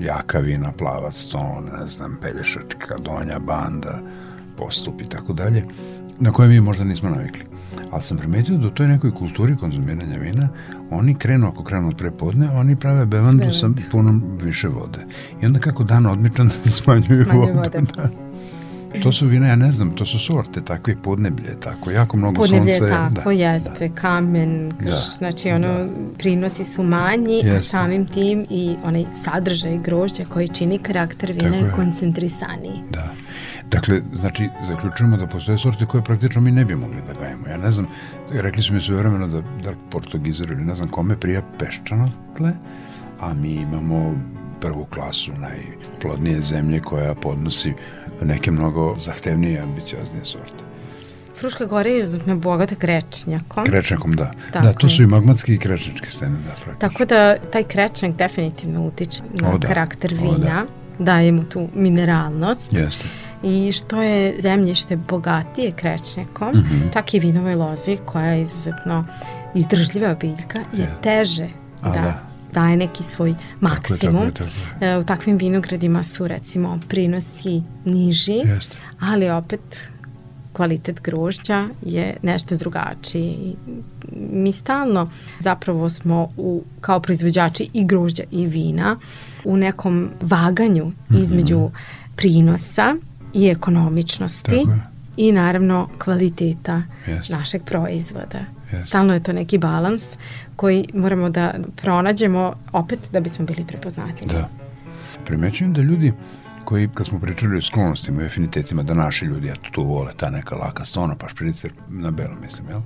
jaka 0.00 0.38
vina, 0.38 0.72
plavac, 0.72 1.24
ton, 1.24 1.64
ne 1.80 1.88
znam, 1.88 2.18
pelješačka, 2.20 2.98
donja, 2.98 3.38
banda, 3.38 4.00
postup 4.56 5.00
i 5.00 5.08
tako 5.08 5.32
dalje, 5.32 5.64
na 6.20 6.32
koje 6.32 6.48
mi 6.48 6.60
možda 6.60 6.84
nismo 6.84 7.10
navikli. 7.10 7.53
Ali 7.90 8.02
sam 8.02 8.18
primetio 8.18 8.58
da 8.58 8.66
u 8.66 8.70
toj 8.70 8.88
nekoj 8.88 9.14
kulturi 9.14 9.56
konzumiranja 9.56 10.18
vina, 10.18 10.48
oni 10.90 11.14
krenu, 11.14 11.46
ako 11.48 11.64
krenu 11.64 11.88
od 11.88 11.96
prepodne, 11.96 12.50
oni 12.50 12.76
prave 12.76 13.06
bevandu 13.06 13.38
Bevand. 13.38 13.56
sa 13.56 13.88
punom 13.90 14.22
više 14.42 14.68
vode. 14.68 15.06
I 15.42 15.46
onda 15.46 15.58
kako 15.58 15.84
dan 15.84 16.06
odmičan 16.06 16.48
da 16.48 16.70
smanjuju, 16.70 17.24
smanjuju 17.24 17.54
vodu. 17.54 17.86
Da. 17.96 18.23
To 19.02 19.12
su 19.12 19.26
vina, 19.26 19.46
ja 19.46 19.56
ne 19.56 19.72
znam, 19.72 19.90
to 19.90 20.06
su 20.06 20.18
sorte, 20.18 20.60
takve 20.60 20.96
podneblje, 21.02 21.60
tako, 21.60 21.90
jako 21.90 22.16
mnogo 22.16 22.42
podneblje 22.42 22.70
sunca. 22.70 22.94
Podneblje, 22.94 23.14
tako, 23.16 23.28
da, 23.28 23.34
jeste, 23.34 23.88
da. 23.88 23.94
kamen, 23.94 24.72
krš, 24.78 24.90
da, 24.90 24.96
znači 24.96 25.50
ono, 25.50 25.68
da. 25.68 25.88
prinosi 26.18 26.64
su 26.64 26.82
manji, 26.82 27.34
jeste. 27.34 27.54
a 27.54 27.62
samim 27.62 28.06
tim 28.06 28.46
i 28.50 28.76
onaj 28.84 29.04
sadržaj 29.24 29.78
grožđa 29.78 30.24
koji 30.24 30.48
čini 30.48 30.78
karakter 30.78 31.32
vina 31.32 31.56
je 31.56 31.72
koncentrisaniji. 31.72 32.80
Da. 32.90 33.14
Dakle, 33.70 34.00
znači, 34.12 34.48
zaključujemo 34.66 35.16
da 35.16 35.26
postoje 35.26 35.58
sorte 35.58 35.86
koje 35.86 36.04
praktično 36.04 36.40
mi 36.40 36.50
ne 36.50 36.64
bi 36.64 36.74
mogli 36.74 37.02
da 37.06 37.20
gajemo. 37.20 37.48
Ja 37.48 37.56
ne 37.56 37.70
znam, 37.70 37.86
rekli 38.30 38.62
su 38.62 38.74
mi 38.74 38.80
sve 38.80 38.96
vremena 38.96 39.26
da, 39.26 39.40
da 39.40 39.72
portugizer 39.90 40.50
ili 40.50 40.64
ne 40.64 40.74
znam 40.74 40.88
kome 40.88 41.16
prija 41.16 41.42
peščano 41.58 42.10
tle, 42.36 42.52
a 43.20 43.34
mi 43.34 43.52
imamo 43.52 44.14
prvu 44.60 44.84
klasu 44.84 45.32
najplodnije 45.32 46.42
zemlje 46.42 46.80
koja 46.80 47.14
podnosi 47.14 47.74
neke 48.24 48.50
mnogo 48.50 48.94
zahtevnije 48.98 49.54
i 49.54 49.58
ambicioznije 49.58 50.24
sorte. 50.24 50.64
Fruška 51.38 51.64
Gora 51.64 51.90
je 51.90 51.98
izuzetno 51.98 52.36
bogata 52.36 52.74
krečnjakom. 52.74 53.64
Krečnjakom, 53.64 54.12
da. 54.12 54.32
Tako 54.52 54.66
da, 54.66 54.72
to 54.72 54.88
su 54.88 55.02
i 55.02 55.06
magmatski 55.06 55.54
i 55.54 55.58
krečnjačke 55.58 56.10
stene, 56.10 56.36
da, 56.36 56.54
praktično. 56.64 56.78
Tako 56.78 57.04
da 57.04 57.36
taj 57.52 57.62
krečnjak 57.62 58.16
definitivno 58.16 58.86
utiče 58.86 59.22
na 59.34 59.50
o, 59.50 59.58
da. 59.58 59.68
karakter 59.68 60.14
vina, 60.14 60.34
o, 60.34 60.38
da. 60.38 60.64
daje 60.98 61.32
mu 61.32 61.44
tu 61.44 61.68
mineralnost. 61.74 62.72
Jeste 62.72 63.06
i 63.44 63.72
što 63.72 64.02
je 64.02 64.34
zemljište 64.40 64.96
bogatije 64.96 65.72
krečnjakom, 65.72 66.48
mm 66.48 66.60
-hmm. 66.60 66.92
čak 66.92 67.14
i 67.14 67.18
vinovoj 67.18 67.54
lozi 67.54 67.98
koja 68.04 68.26
je 68.26 68.42
izuzetno 68.42 69.04
izdržljiva 69.54 70.14
biljka, 70.14 70.58
je 70.72 70.94
teže 71.02 71.48
A, 71.82 71.88
da, 71.88 72.00
da 72.00 72.33
daje 72.54 72.76
neki 72.76 73.02
svoj 73.02 73.34
maksimum. 73.60 74.00
Tako 74.00 74.24
je, 74.24 74.30
tako 74.30 74.44
je, 74.44 74.50
tako 74.78 74.84
je. 74.84 74.98
U 74.98 75.04
takvim 75.04 75.36
vinogradima 75.36 76.04
su 76.04 76.28
recimo 76.28 76.80
prinosi 76.88 77.62
niži, 77.84 78.32
Jeste. 78.32 78.78
ali 79.00 79.30
opet 79.30 79.60
kvalitet 80.54 81.00
grožđa 81.00 81.68
je 81.82 82.16
nešto 82.22 82.56
drugačiji. 82.56 83.56
Mi 84.32 84.52
stalno 84.52 85.10
zapravo 85.40 85.90
smo 85.90 86.28
u, 86.36 86.62
kao 86.80 87.00
proizvođači 87.00 87.68
i 87.72 87.84
grožđa 87.84 88.22
i 88.30 88.46
vina 88.46 88.96
u 89.44 89.56
nekom 89.56 90.10
vaganju 90.20 90.92
mhm. 91.10 91.22
između 91.22 91.58
mm 91.58 91.62
-hmm. 91.62 92.16
prinosa 92.16 92.94
i 93.34 93.48
ekonomičnosti 93.48 94.66
i 95.16 95.32
naravno 95.32 95.88
kvaliteta 95.98 96.82
yes. 97.06 97.30
našeg 97.30 97.62
proizvoda. 97.64 98.44
Yes. 98.72 98.86
Stalno 98.86 99.14
je 99.14 99.22
to 99.22 99.32
neki 99.32 99.58
balans 99.58 100.02
koji 100.56 100.88
moramo 100.94 101.30
da 101.30 101.54
pronađemo 101.76 102.54
opet 102.72 102.98
da 103.12 103.20
bismo 103.20 103.44
bili 103.44 103.64
prepoznatljivi. 103.66 104.32
Da. 104.32 104.48
Primećujem 105.26 105.72
da 105.72 105.82
ljudi 105.82 106.12
koji, 106.64 106.88
kad 106.94 107.06
smo 107.06 107.18
pričali 107.20 107.58
o 107.58 107.62
sklonostima 107.62 108.22
i 108.22 108.26
afinitetima, 108.26 108.82
da 108.82 108.94
naši 108.94 109.24
ljudi, 109.24 109.48
eto, 109.48 109.70
tu 109.72 109.82
vole 109.82 110.12
ta 110.16 110.30
neka 110.30 110.56
laka 110.56 110.84
stona, 110.84 111.14
pa 111.14 111.28
špricer 111.28 111.72
na 111.88 112.10
belo, 112.10 112.34
mislim, 112.42 112.68
jel? 112.68 112.80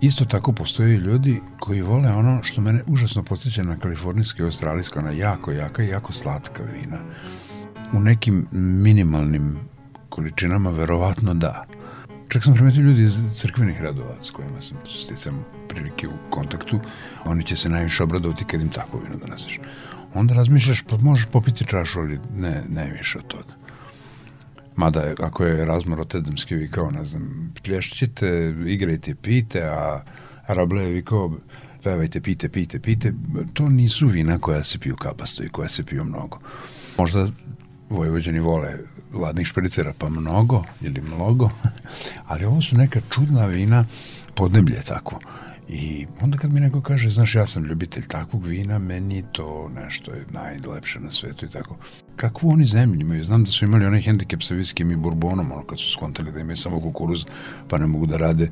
Isto 0.00 0.24
tako 0.24 0.52
postoje 0.52 0.98
ljudi 0.98 1.40
koji 1.58 1.82
vole 1.82 2.12
ono 2.12 2.42
što 2.42 2.60
mene 2.60 2.82
užasno 2.86 3.22
podsjeća 3.22 3.62
na 3.62 3.76
kalifornijsko 3.76 4.42
i 4.42 4.44
australijsko, 4.44 4.98
ona 4.98 5.10
jako 5.10 5.52
jaka 5.52 5.82
i 5.82 5.88
jako 5.88 6.12
slatka 6.12 6.62
vina 6.62 6.98
u 7.92 8.00
nekim 8.00 8.46
minimalnim 8.52 9.56
količinama 10.08 10.70
verovatno 10.70 11.34
da. 11.34 11.64
Čak 12.34 12.44
sam 12.44 12.54
primetio 12.54 12.82
ljudi 12.82 13.02
iz 13.02 13.18
crkvenih 13.34 13.80
radova 13.82 14.14
s 14.24 14.30
kojima 14.30 14.60
sam 14.60 14.76
sticam 14.86 15.44
prilike 15.68 16.08
u 16.08 16.30
kontaktu, 16.30 16.80
oni 17.24 17.44
će 17.44 17.56
se 17.56 17.68
najviše 17.68 18.02
obradovati 18.02 18.44
kad 18.44 18.62
im 18.62 18.68
tako 18.68 18.98
vino 18.98 19.16
doneseš. 19.16 19.60
Onda 20.14 20.34
razmišljaš, 20.34 20.82
pa 20.82 20.96
možeš 20.96 21.26
popiti 21.32 21.66
čašu, 21.66 22.00
ali 22.00 22.18
ne, 22.36 22.64
ne 22.68 22.92
više 22.98 23.18
od 23.18 23.26
toga. 23.26 23.54
Mada, 24.76 25.14
ako 25.18 25.44
je 25.44 25.64
razmor 25.64 26.00
otedamski 26.00 26.54
vikao, 26.54 26.90
ne 26.90 27.04
znam, 27.04 27.52
plješćite, 27.62 28.54
igrajte, 28.66 29.14
pite, 29.14 29.62
a 29.62 30.02
Rable 30.46 30.82
je 30.82 30.90
vikao, 30.90 31.32
pevajte, 31.82 32.20
pite, 32.20 32.48
pite, 32.48 32.80
pite, 32.80 33.12
to 33.52 33.68
nisu 33.68 34.06
vina 34.06 34.38
koja 34.38 34.62
se 34.62 34.78
piju 34.78 34.96
kapasto 34.96 35.44
i 35.44 35.48
koja 35.48 35.68
se 35.68 35.86
piju 35.86 36.04
mnogo. 36.04 36.38
Možda 36.98 37.28
Vojvođani 37.96 38.40
vole 38.40 38.78
ladnih 39.12 39.46
špricera, 39.46 39.92
pa 39.98 40.08
mnogo 40.08 40.64
ili 40.80 41.00
mnogo, 41.00 41.50
ali 42.26 42.44
ovo 42.44 42.62
su 42.62 42.76
neka 42.76 43.00
čudna 43.14 43.46
vina, 43.46 43.84
podneblje 44.34 44.82
tako. 44.82 45.18
I 45.68 46.06
onda 46.20 46.38
kad 46.38 46.52
mi 46.52 46.60
neko 46.60 46.80
kaže, 46.80 47.10
znaš, 47.10 47.34
ja 47.34 47.46
sam 47.46 47.64
ljubitelj 47.64 48.06
takvog 48.06 48.46
vina, 48.46 48.78
meni 48.78 49.24
to 49.32 49.70
nešto 49.74 50.10
je 50.10 50.24
najlepše 50.30 51.00
na 51.00 51.10
svetu 51.10 51.46
i 51.46 51.48
tako. 51.48 51.76
Kakvu 52.16 52.50
oni 52.50 52.66
zemlju 52.66 53.00
imaju? 53.00 53.24
Znam 53.24 53.44
da 53.44 53.50
su 53.50 53.64
imali 53.64 53.86
onaj 53.86 54.00
hendikep 54.00 54.42
sa 54.42 54.54
viskim 54.54 54.90
i 54.90 54.96
bourbonom, 54.96 55.52
ono 55.52 55.62
kad 55.62 55.78
su 55.78 55.90
skontali 55.92 56.32
da 56.32 56.40
imaju 56.40 56.56
samo 56.56 56.80
kukuruz, 56.80 57.24
pa 57.68 57.78
ne 57.78 57.86
mogu 57.86 58.06
da 58.06 58.16
rade 58.16 58.50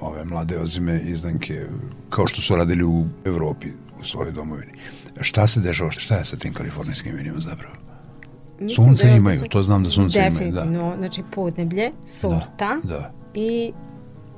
ove 0.00 0.24
mlade 0.24 0.58
ozime 0.58 1.00
izdanke, 1.00 1.66
kao 2.10 2.26
što 2.26 2.42
su 2.42 2.56
radili 2.56 2.84
u 2.84 3.06
Evropi, 3.24 3.68
u 4.00 4.04
svojoj 4.04 4.32
domovini. 4.32 4.72
Šta 5.20 5.46
se 5.46 5.60
dešava? 5.60 5.90
Šta 5.90 6.16
je 6.16 6.24
sa 6.24 6.36
tim 6.36 6.54
kalifornijskim 6.54 7.16
vinima 7.16 7.40
zapravo? 7.40 7.87
Mislim 8.60 8.86
sunce 8.86 9.06
da 9.06 9.16
imaju, 9.16 9.42
to 9.50 9.62
znam 9.62 9.84
da 9.84 9.90
sunce 9.90 10.30
imaju, 10.30 10.52
da. 10.52 10.94
znači 10.98 11.22
podneblje, 11.30 11.90
sorta 12.06 12.76
da, 12.82 12.94
da. 12.94 13.10
i 13.34 13.72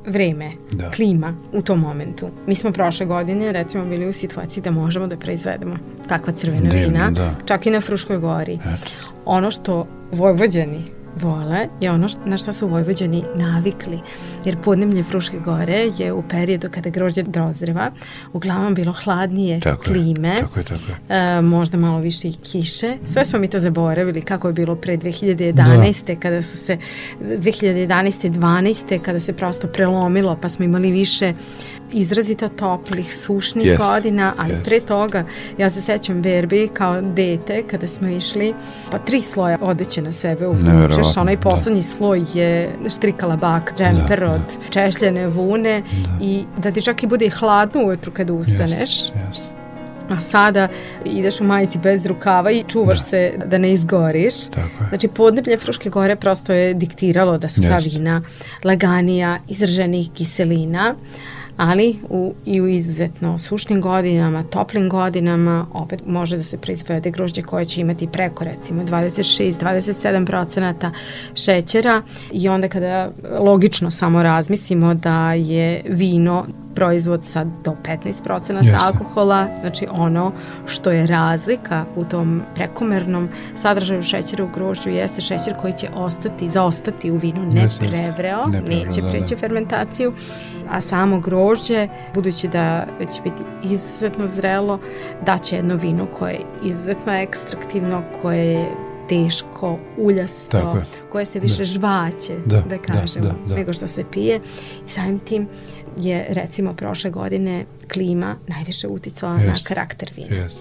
vreme, 0.06 0.50
da. 0.72 0.90
klima 0.90 1.34
u 1.52 1.62
tom 1.62 1.80
momentu. 1.80 2.28
Mi 2.46 2.54
smo 2.54 2.72
prošle 2.72 3.06
godine 3.06 3.52
recimo 3.52 3.84
bili 3.84 4.08
u 4.08 4.12
situaciji 4.12 4.62
da 4.62 4.70
možemo 4.70 5.06
da 5.06 5.16
proizvedemo 5.16 5.76
takva 6.08 6.32
crvena 6.32 6.70
Divno, 6.70 6.86
vina, 6.86 7.10
da. 7.10 7.34
čak 7.44 7.66
i 7.66 7.70
na 7.70 7.80
Fruškoj 7.80 8.18
gori. 8.18 8.54
Eto. 8.54 8.90
Ono 9.24 9.50
što 9.50 9.86
Vojvođani 10.12 10.84
vole 11.16 11.68
je 11.80 11.90
ono 11.90 12.08
na 12.24 12.38
šta 12.38 12.52
su 12.52 12.68
Vojvođani 12.68 13.24
navikli. 13.36 14.00
Jer 14.44 14.56
podnemlje 14.56 15.02
Fruške 15.02 15.38
gore 15.38 15.90
je 15.98 16.12
u 16.12 16.22
periodu 16.22 16.68
kada 16.70 16.90
grožđe 16.90 17.22
dozreva 17.22 17.90
uglavnom 18.32 18.74
bilo 18.74 18.92
hladnije 18.92 19.60
tako 19.60 19.82
klime. 19.82 20.28
Je, 20.28 20.40
tako 20.40 20.58
je, 20.58 20.64
tako 20.64 20.82
je. 20.88 21.16
E, 21.16 21.40
možda 21.42 21.78
malo 21.78 21.98
više 21.98 22.28
i 22.28 22.32
kiše. 22.32 22.96
Sve 23.06 23.24
smo 23.24 23.38
mi 23.38 23.48
to 23.48 23.60
zaboravili 23.60 24.22
kako 24.22 24.48
je 24.48 24.54
bilo 24.54 24.76
pre 24.76 24.96
2011. 24.96 26.06
Da. 26.06 26.20
kada 26.20 26.42
su 26.42 26.56
se 26.56 26.78
2011. 27.20 28.30
12. 28.30 28.98
kada 28.98 29.20
se 29.20 29.32
prosto 29.32 29.66
prelomilo 29.68 30.38
pa 30.42 30.48
smo 30.48 30.64
imali 30.64 30.90
više 30.90 31.34
izrazito 31.92 32.48
toplih, 32.48 33.16
sušnih 33.16 33.66
yes. 33.66 33.78
godina, 33.78 34.34
ali 34.38 34.52
yes. 34.52 34.64
pre 34.64 34.80
toga 34.80 35.24
ja 35.58 35.70
se 35.70 35.82
sećam 35.82 36.22
berbi 36.22 36.68
kao 36.72 37.00
dete 37.00 37.62
kada 37.70 37.88
smo 37.88 38.08
išli, 38.08 38.54
pa 38.90 38.98
tri 38.98 39.20
sloja 39.20 39.58
odeće 39.60 40.02
na 40.02 40.12
sebe 40.12 40.46
uvučeš, 40.46 41.16
onaj 41.16 41.36
da. 41.36 41.42
poslednji 41.42 41.82
da. 41.82 41.88
sloj 41.96 42.24
je 42.34 42.70
štrikala 42.96 43.36
bak, 43.36 43.72
džemper 43.76 44.20
da, 44.20 44.32
od 44.32 44.40
da. 44.40 44.70
češljene 44.70 45.28
vune 45.28 45.82
da. 45.82 46.24
i 46.24 46.44
da 46.58 46.70
ti 46.70 46.82
čak 46.82 47.02
i 47.02 47.06
bude 47.06 47.30
hladno 47.30 47.86
ujutru 47.86 48.12
kada 48.12 48.32
ustaneš. 48.32 48.90
Yes, 48.90 49.12
yes. 49.14 49.60
A 50.10 50.20
sada 50.20 50.68
ideš 51.04 51.40
u 51.40 51.44
majici 51.44 51.78
bez 51.78 52.06
rukava 52.06 52.50
i 52.50 52.64
čuvaš 52.68 52.98
da. 52.98 53.04
se 53.04 53.32
da 53.46 53.58
ne 53.58 53.72
izgoriš. 53.72 54.48
Tako 54.48 54.84
je. 54.84 54.88
Znači 54.88 55.08
podneblje 55.08 55.58
Fruške 55.58 55.90
gore 55.90 56.16
prosto 56.16 56.52
je 56.52 56.74
diktiralo 56.74 57.38
da 57.38 57.48
su 57.48 57.60
yes. 57.60 57.68
ta 57.68 57.76
vina 57.76 58.22
laganija, 58.64 59.38
izraženih 59.48 60.10
kiselina 60.14 60.94
ali 61.60 61.96
u, 62.08 62.34
i 62.46 62.60
u 62.60 62.68
izuzetno 62.68 63.38
sušnim 63.38 63.80
godinama, 63.80 64.42
toplim 64.42 64.88
godinama 64.88 65.66
opet 65.72 66.00
može 66.06 66.36
da 66.36 66.42
se 66.42 66.58
proizvede 66.58 67.10
grožđe 67.10 67.42
koje 67.42 67.64
će 67.64 67.80
imati 67.80 68.06
preko 68.06 68.44
recimo 68.44 68.82
26-27 68.82 70.26
procenata 70.26 70.90
šećera. 71.34 72.02
I 72.32 72.48
onda 72.48 72.68
kada 72.68 73.10
logično 73.40 73.90
samo 73.90 74.22
razmislimo 74.22 74.94
da 74.94 75.32
je 75.32 75.82
vino 75.88 76.46
proizvod 76.74 77.24
sa 77.24 77.44
do 77.44 77.74
15% 77.84 78.64
Jeste. 78.64 78.86
alkohola, 78.86 79.46
znači 79.60 79.86
ono 79.90 80.32
što 80.66 80.90
je 80.90 81.06
razlika 81.06 81.84
u 81.96 82.04
tom 82.04 82.42
prekomernom 82.54 83.28
sadržaju 83.56 84.02
šećera 84.02 84.44
u 84.44 84.48
grožđu 84.54 84.90
jeste 84.90 85.20
šećer 85.20 85.54
koji 85.60 85.72
će 85.72 85.88
ostati, 85.94 86.50
zaostati 86.50 87.10
u 87.10 87.16
vinu 87.16 87.42
ne 87.52 87.62
Jeste. 87.62 87.88
prevreo, 87.88 88.44
ne 88.46 88.62
prevreo 88.62 88.84
neće 88.84 89.00
da, 89.02 89.10
preći 89.10 89.34
da. 89.34 89.40
fermentaciju, 89.40 90.12
a 90.70 90.80
samo 90.80 91.20
grožđe, 91.20 91.88
budući 92.14 92.48
da 92.48 92.86
će 93.14 93.22
biti 93.22 93.42
izuzetno 93.62 94.28
zrelo, 94.28 94.78
daće 95.26 95.56
jedno 95.56 95.76
vino 95.76 96.06
koje 96.18 96.32
je 96.32 96.40
izuzetno 96.62 97.12
ekstraktivno, 97.12 98.02
koje 98.22 98.52
je 98.52 98.66
teško, 99.10 99.78
uljasto, 99.98 100.76
koje 101.12 101.24
se 101.24 101.40
više 101.40 101.58
da. 101.58 101.64
žvaće, 101.64 102.34
da, 102.46 102.56
da, 102.56 102.76
da 102.76 102.78
kažemo, 102.78 103.26
da, 103.26 103.34
da, 103.48 103.54
nego 103.54 103.72
što 103.72 103.86
se 103.86 104.04
pije. 104.12 104.40
I 104.86 104.90
samim 104.90 105.18
tim 105.18 105.48
je 105.98 106.26
recimo 106.28 106.72
prošle 106.72 107.10
godine 107.10 107.64
klima 107.92 108.36
najviše 108.46 108.88
uticala 108.88 109.36
yes. 109.36 109.46
na 109.46 109.54
karakter 109.68 110.12
vina. 110.16 110.28
Yes. 110.28 110.52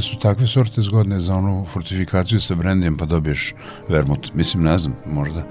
Možda 0.00 0.14
su 0.14 0.18
takve 0.18 0.46
sorte 0.46 0.82
zgodne 0.82 1.20
za 1.20 1.34
onu 1.34 1.66
fortifikaciju 1.72 2.40
sa 2.40 2.54
brandijem 2.54 2.96
pa 2.96 3.04
dobiješ 3.04 3.54
vermut. 3.88 4.30
Mislim, 4.34 4.62
ne 4.62 4.78
znam, 4.78 4.94
možda 5.06 5.42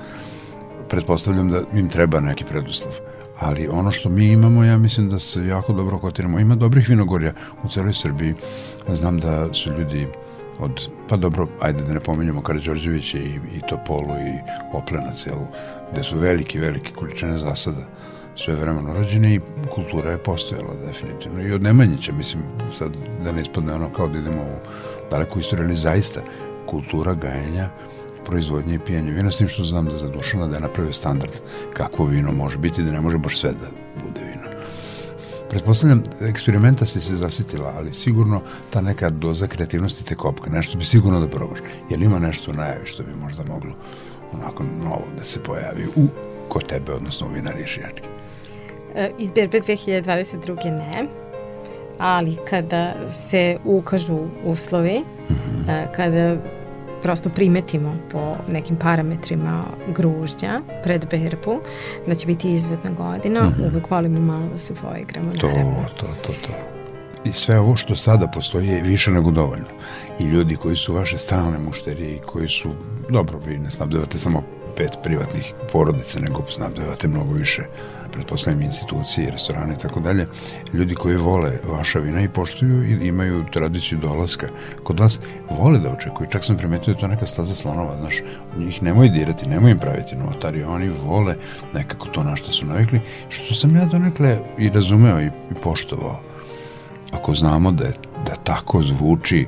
pretpostavljam 0.90 1.50
da 1.50 1.62
im 1.74 1.90
treba 1.90 2.20
neki 2.20 2.44
preduslov. 2.44 2.94
Ali 3.40 3.68
ono 3.68 3.92
što 3.92 4.10
mi 4.10 4.32
imamo, 4.32 4.64
ja 4.64 4.78
mislim 4.78 5.10
da 5.10 5.20
se 5.20 5.46
jako 5.46 5.74
dobro 5.74 6.00
kotiramo. 6.00 6.40
Ima 6.40 6.56
dobrih 6.56 6.90
vinogorja 6.90 7.34
u 7.64 7.70
celoj 7.70 7.94
Srbiji. 7.94 8.34
Znam 8.88 9.20
da 9.20 9.54
su 9.54 9.72
ljudi 9.72 10.08
od, 10.60 10.90
pa 11.10 11.18
dobro, 11.18 11.48
ajde 11.62 11.84
da 11.84 11.94
ne 11.94 12.00
pomenjamo 12.00 12.42
Karadžorđevića 12.42 13.18
i, 13.18 13.40
i 13.56 13.62
Topolu 13.70 14.18
i 14.18 14.40
Oplena 14.74 15.12
celu, 15.12 15.48
gde 15.92 16.04
su 16.04 16.18
veliki, 16.18 16.60
velike 16.60 16.94
količine 16.94 17.38
zasada 17.38 17.86
sve 18.44 18.56
vremeno 18.56 18.94
rođene 18.94 19.36
i 19.36 19.40
kultura 19.74 20.12
je 20.12 20.18
postojala 20.18 20.74
definitivno. 20.86 21.42
I 21.42 21.52
od 21.52 21.64
Nemanjića, 21.64 22.12
mislim, 22.14 22.44
sad 22.78 22.92
da 23.24 23.32
ne 23.32 23.42
ispadne 23.42 23.74
ono 23.74 23.90
kao 23.90 24.08
da 24.08 24.20
idemo 24.20 24.42
u 24.42 24.56
daleku 25.12 25.40
istoriju, 25.40 25.66
ali 25.66 25.76
zaista 25.76 26.22
kultura 26.66 27.14
gajenja 27.14 27.70
proizvodnje 28.26 28.76
i 28.76 28.80
pijenja 28.80 29.12
vina, 29.12 29.32
s 29.32 29.38
tim 29.38 29.48
što 29.48 29.64
znam 29.64 29.86
da 29.86 29.98
za 29.98 30.08
Dušana 30.08 30.48
da 30.48 30.56
je 30.56 30.62
napravio 30.62 30.94
standard 30.94 31.32
kako 31.74 32.06
vino 32.06 32.32
može 32.32 32.58
biti, 32.58 32.84
da 32.84 32.92
ne 32.92 33.02
može 33.02 33.18
baš 33.18 33.40
sve 33.40 33.52
da 33.52 33.68
bude 34.04 34.20
vino. 34.20 34.50
Pretpostavljam, 35.50 36.04
eksperimenta 36.22 36.86
si 36.86 37.02
se 37.02 37.16
zasitila, 37.16 37.74
ali 37.78 37.94
sigurno 37.94 38.42
ta 38.70 38.82
neka 38.82 39.10
doza 39.10 39.48
kreativnosti 39.48 40.06
te 40.06 40.16
kopka, 40.16 40.50
nešto 40.50 40.78
bi 40.78 40.86
sigurno 40.86 41.20
da 41.20 41.28
probaš. 41.28 41.60
Jel 41.90 42.04
ima 42.04 42.20
nešto 42.20 42.54
najavi 42.54 42.86
što 42.86 43.04
bi 43.04 43.10
možda 43.22 43.44
moglo 43.44 43.72
onako 44.34 44.64
novo 44.64 45.06
da 45.18 45.24
se 45.24 45.40
pojavi 45.44 45.88
u 45.96 46.08
kod 46.50 46.66
tebe, 46.66 46.94
odnosno 46.94 47.28
u 47.28 47.34
vinariji 47.34 47.68
Šijački? 47.68 48.19
E, 48.96 49.12
iz 49.18 49.32
berbe 49.32 49.60
2022. 49.62 50.72
ne, 50.72 51.06
ali 51.98 52.38
kada 52.50 52.94
se 53.12 53.58
ukažu 53.66 54.20
uslovi, 54.46 55.00
mm 55.00 55.34
-hmm. 55.34 55.86
kada 55.96 56.36
prosto 57.02 57.30
primetimo 57.30 57.96
po 58.12 58.36
nekim 58.48 58.76
parametrima 58.76 59.64
gružđa 59.96 60.62
pred 60.84 61.06
berbu, 61.12 61.60
da 62.08 62.16
će 62.16 62.28
biti 62.28 62.54
izuzetna 62.54 62.92
godina, 62.92 63.44
mm 63.44 63.56
-hmm. 63.58 63.72
uvek 63.72 63.92
volimo 63.92 64.20
malo 64.20 64.48
da 64.54 64.58
se 64.58 64.74
poigramo. 64.74 65.32
To, 65.32 65.48
naravno. 65.48 65.86
to, 65.98 66.06
to, 66.22 66.34
to. 66.34 66.54
I 67.24 67.32
sve 67.32 67.60
ovo 67.60 67.76
što 67.76 67.96
sada 67.96 68.28
postoji 68.28 68.68
je 68.68 68.82
više 68.82 69.12
nego 69.12 69.32
dovoljno. 69.32 69.66
I 70.20 70.24
ljudi 70.24 70.56
koji 70.56 70.76
su 70.76 70.94
vaše 70.94 71.18
stalne 71.18 71.60
mušterije 71.60 72.16
i 72.16 72.20
koji 72.20 72.48
su, 72.48 72.70
dobro, 73.10 73.40
vi 73.46 73.58
ne 73.58 73.72
snabdevate 73.72 74.18
samo 74.18 74.44
pet 74.78 74.92
privatnih 75.04 75.54
porodica, 75.72 76.20
nego 76.20 76.44
snabdevate 76.52 77.08
mnogo 77.08 77.34
više 77.34 77.64
pretpostavljam 78.10 78.62
institucije, 78.62 79.32
restorane 79.32 79.74
i 79.74 79.78
tako 79.78 80.00
dalje, 80.00 80.28
ljudi 80.74 80.96
koji 80.96 81.18
vole 81.18 81.60
vaša 81.68 82.00
vina 82.00 82.22
i 82.22 82.28
poštuju 82.28 82.84
i 82.84 83.08
imaju 83.08 83.46
tradiciju 83.54 84.00
dolaska 84.00 84.48
kod 84.84 85.00
vas, 85.00 85.20
vole 85.50 85.80
da 85.80 85.90
očekuju. 85.90 86.30
Čak 86.32 86.46
sam 86.46 86.58
primetio 86.58 86.94
da 86.94 87.00
to 87.00 87.08
neka 87.08 87.26
staza 87.26 87.56
slonova, 87.56 87.98
znaš, 88.00 88.16
njih 88.58 88.84
nemoj 88.84 89.10
dirati, 89.10 89.50
nemoj 89.50 89.72
im 89.72 89.80
praviti 89.80 90.16
notari, 90.16 90.64
oni 90.64 90.90
vole 91.06 91.36
nekako 91.74 92.08
to 92.08 92.24
na 92.24 92.36
što 92.36 92.52
su 92.52 92.66
navikli, 92.66 93.02
što 93.30 93.54
sam 93.54 93.76
ja 93.76 93.86
donekle 93.86 94.40
i 94.58 94.70
razumeo 94.70 95.22
i, 95.22 95.26
i 95.26 95.54
poštovao. 95.64 96.20
Ako 97.12 97.34
znamo 97.36 97.72
da, 97.72 97.86
je, 97.86 97.94
da 98.26 98.36
tako 98.36 98.84
zvuči 98.84 99.48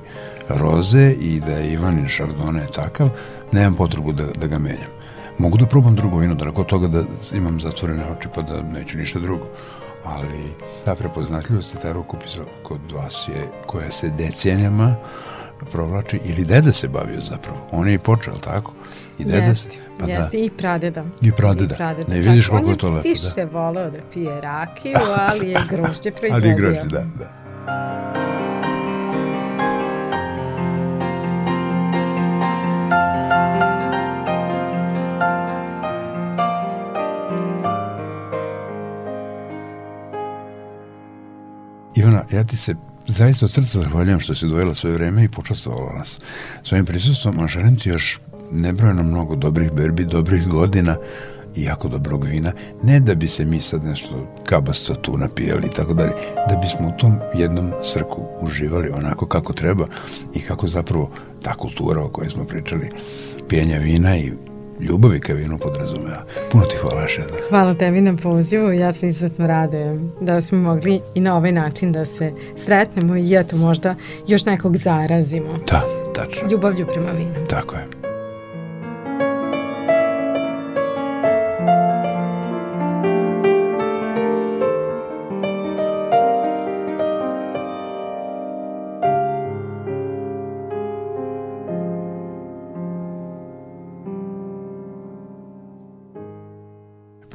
roze 0.50 1.12
i 1.12 1.40
da 1.40 1.52
je 1.52 1.74
Ivanin 1.74 2.08
Šardone 2.08 2.68
takav, 2.76 3.10
nemam 3.52 3.76
potrebu 3.76 4.12
da, 4.12 4.26
da 4.26 4.48
ga 4.48 4.60
menjam. 4.60 5.01
Mogu 5.42 5.58
da 5.58 5.66
probam 5.66 5.96
drugo 5.96 6.18
vino, 6.18 6.36
da 6.36 6.46
nakon 6.46 6.66
toga 6.66 6.88
da 6.88 7.04
imam 7.34 7.60
zatvorene 7.60 8.04
oči 8.12 8.28
pa 8.36 8.42
da 8.42 8.62
neću 8.62 8.98
ništa 8.98 9.20
drugo. 9.20 9.46
Ali 10.06 10.54
ta 10.86 10.96
prepoznatljivost 10.96 11.74
i 11.76 11.78
ta 11.82 11.92
rukopis 11.92 12.38
kod 12.64 12.80
vas 12.92 13.28
je, 13.28 13.48
koja 13.66 13.92
se 13.92 14.10
decenijama 14.10 14.96
provlači, 15.72 16.20
ili 16.24 16.46
deda 16.46 16.72
se 16.72 16.88
bavio 16.88 17.22
zapravo. 17.22 17.58
On 17.72 17.88
je 17.88 17.94
i 17.94 17.98
počeo, 17.98 18.34
tako? 18.34 18.74
I 19.20 19.24
deda 19.24 19.38
jeste, 19.38 19.70
se, 19.70 19.78
pa 20.00 20.06
da. 20.06 20.12
jeste, 20.12 20.38
da. 20.38 20.44
i 20.44 20.50
pradeda. 20.50 21.04
I 21.22 21.32
pradeda. 21.32 21.76
I 21.76 21.78
pradeda. 21.78 22.14
Ne 22.14 22.22
vidiš 22.22 22.48
koliko 22.48 22.70
je 22.70 22.78
to 22.78 22.88
lepo. 22.88 23.00
On 23.00 23.06
je 23.06 23.12
više 23.12 23.46
da. 23.46 23.60
voleo 23.60 23.90
da 23.90 23.98
pije 24.14 24.42
rakiju, 24.42 24.98
ali 25.18 25.50
je 25.50 25.60
grožđe 25.72 26.12
proizvodio. 26.12 26.34
ali 26.34 26.48
je 26.48 26.56
grožđe, 26.56 26.90
da, 26.90 27.06
da. 27.20 28.31
Ivana, 42.12 42.26
ja 42.32 42.44
ti 42.44 42.58
se 42.58 42.76
zaista 43.08 43.46
od 43.46 43.52
srca 43.52 43.80
zahvaljujem 43.80 44.20
što 44.20 44.36
si 44.36 44.48
dojela 44.48 44.76
svoje 44.76 44.96
vreme 44.96 45.24
i 45.24 45.30
počastovala 45.30 45.94
nas 45.98 46.20
svojim 46.64 46.86
prisustvom, 46.86 47.40
a 47.40 47.48
želim 47.48 47.76
ti 47.76 47.90
još 47.90 48.20
nebrojeno 48.52 49.04
mnogo 49.04 49.36
dobrih 49.36 49.72
berbi, 49.72 50.06
dobrih 50.06 50.48
godina 50.48 50.98
i 51.56 51.64
jako 51.64 51.88
dobrog 51.88 52.24
vina, 52.24 52.52
ne 52.84 53.00
da 53.00 53.16
bi 53.16 53.28
se 53.28 53.46
mi 53.46 53.62
sad 53.62 53.84
nešto 53.84 54.28
kabasto 54.46 54.96
tu 54.96 55.18
napijali 55.18 55.68
i 55.68 55.76
tako 55.76 55.94
dalje, 55.94 56.12
da 56.50 56.56
bismo 56.56 56.88
u 56.88 56.98
tom 57.00 57.20
jednom 57.34 57.72
srku 57.84 58.22
uživali 58.42 58.90
onako 58.90 59.26
kako 59.26 59.54
treba 59.54 59.86
i 60.34 60.40
kako 60.40 60.68
zapravo 60.68 61.12
ta 61.42 61.54
kultura 61.54 62.02
o 62.04 62.10
kojoj 62.10 62.30
smo 62.30 62.44
pričali, 62.44 62.90
pijenja 63.50 63.78
vina 63.78 64.18
i 64.18 64.32
ljubavi 64.82 65.20
ka 65.20 65.34
vinu 65.34 65.58
podrazumeva. 65.58 66.24
Puno 66.52 66.66
ti 66.66 66.78
hvala 66.78 67.02
još 67.02 67.18
jedno. 67.18 67.34
Hvala 67.50 67.74
tebi 67.74 68.02
na 68.02 68.16
pozivu. 68.16 68.72
Ja 68.72 68.94
se 68.94 69.08
izuzetno 69.08 69.48
radujem 69.48 70.12
da 70.22 70.42
smo 70.42 70.58
mogli 70.58 71.00
i 71.16 71.20
na 71.20 71.36
ovaj 71.38 71.52
način 71.52 71.92
da 71.92 72.06
se 72.06 72.32
sretnemo 72.66 73.16
i 73.16 73.36
eto 73.36 73.58
možda 73.58 73.96
još 74.28 74.46
nekog 74.46 74.78
zarazimo. 74.78 75.54
Da, 75.72 75.82
tačno. 76.16 76.48
Ljubavlju 76.52 76.86
prema 76.94 77.12
vinu. 77.12 77.48
Tako 77.50 77.76
je. 77.76 78.01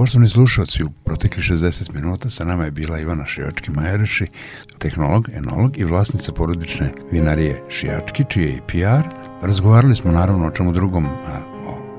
Poštovni 0.06 0.28
slušalci, 0.28 0.84
u 0.84 0.90
protekli 0.90 1.42
60 1.42 1.94
minuta 1.94 2.30
sa 2.30 2.44
nama 2.44 2.64
je 2.64 2.70
bila 2.70 2.98
Ivana 3.00 3.26
Šijački 3.26 3.70
Majereši, 3.70 4.26
tehnolog, 4.78 5.28
enolog 5.34 5.78
i 5.78 5.84
vlasnica 5.84 6.32
porodične 6.32 6.92
vinarije 7.10 7.62
Šijački, 7.68 8.24
čije 8.28 8.46
je 8.46 8.56
i 8.56 8.60
PR. 8.66 9.08
Razgovarali 9.42 9.96
smo 9.96 10.12
naravno 10.12 10.46
o 10.46 10.50
čemu 10.50 10.72
drugom, 10.72 11.06
a, 11.06 11.40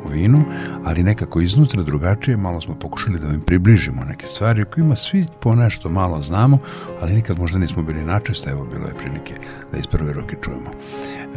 o 0.05 0.09
vinu, 0.09 0.37
ali 0.85 1.03
nekako 1.03 1.41
iznutra 1.41 1.83
drugačije, 1.83 2.37
malo 2.37 2.61
smo 2.61 2.75
pokušali 2.75 3.19
da 3.19 3.27
vam 3.27 3.41
približimo 3.41 4.03
neke 4.03 4.25
stvari 4.25 4.61
o 4.61 4.65
kojima 4.65 4.95
svi 4.95 5.25
po 5.41 5.55
nešto 5.55 5.89
malo 5.89 6.23
znamo, 6.23 6.59
ali 7.01 7.13
nikad 7.13 7.39
možda 7.39 7.59
nismo 7.59 7.83
bili 7.83 8.05
načesta, 8.05 8.51
evo 8.51 8.65
bilo 8.65 8.87
je 8.87 8.95
prilike 8.95 9.33
da 9.71 9.77
iz 9.77 9.87
prve 9.87 10.13
roke 10.13 10.35
čujemo 10.43 10.71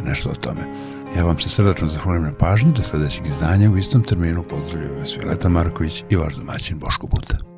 nešto 0.03 0.29
o 0.29 0.35
tome. 0.35 0.61
Ja 1.15 1.23
vam 1.23 1.39
se 1.39 1.49
srdačno 1.49 1.87
zahvalim 1.87 2.23
na 2.23 2.31
pažnju, 2.39 2.71
do 2.71 2.83
sledećeg 2.83 3.25
izdanja 3.25 3.71
u 3.71 3.77
istom 3.77 4.03
terminu 4.03 4.43
pozdravljaju 4.43 4.99
vas 4.99 5.17
Violeta 5.17 5.49
Marković 5.49 6.03
i 6.09 6.15
vaš 6.15 6.35
domaćin 6.35 6.79
Boško 6.79 7.07
Buta. 7.07 7.50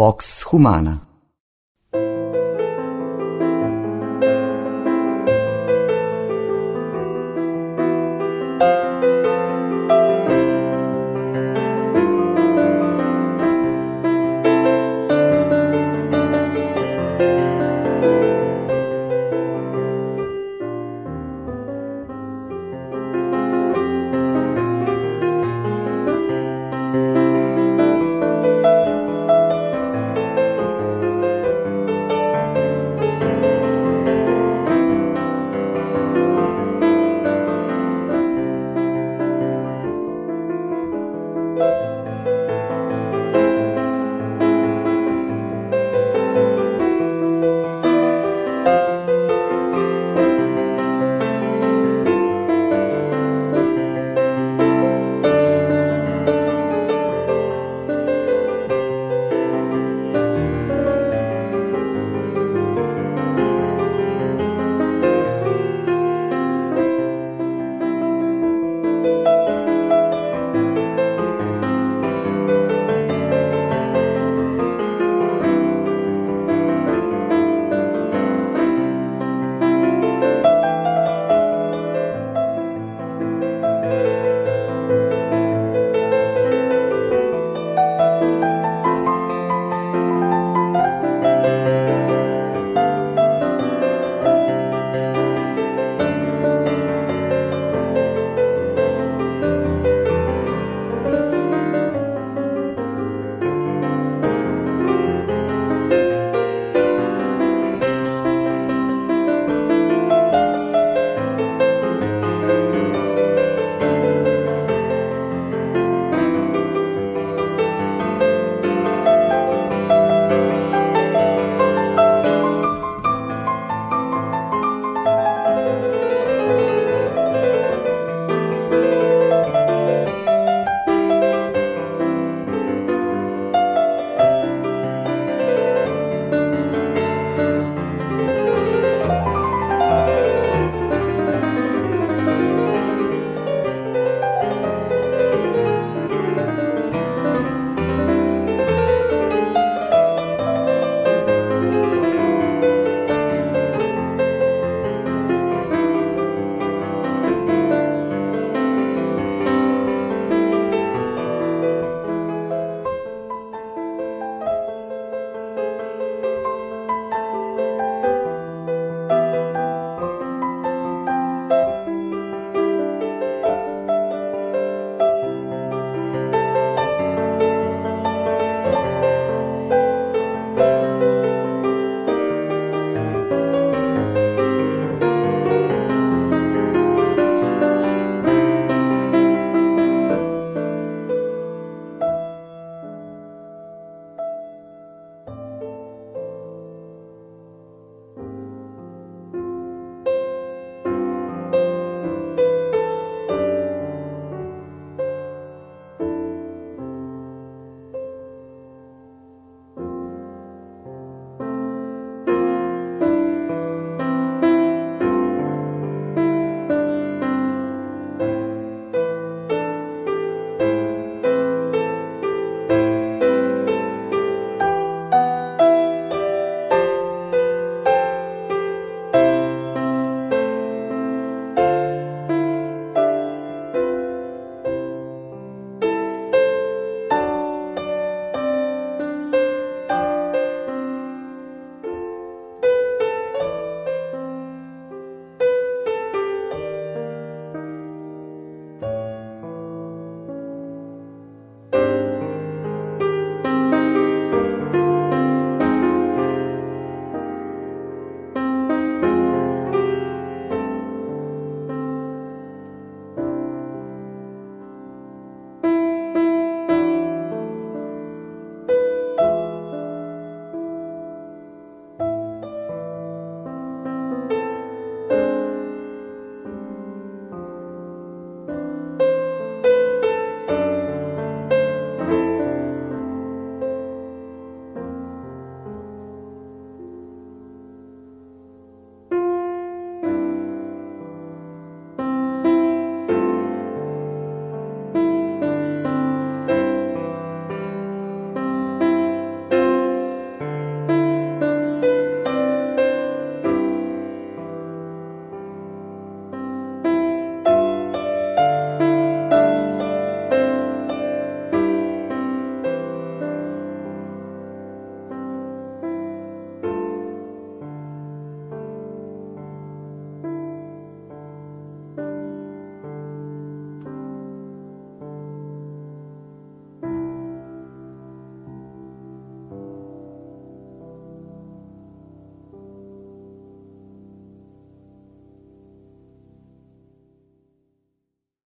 Vox 0.00 0.44
Humana 0.44 1.09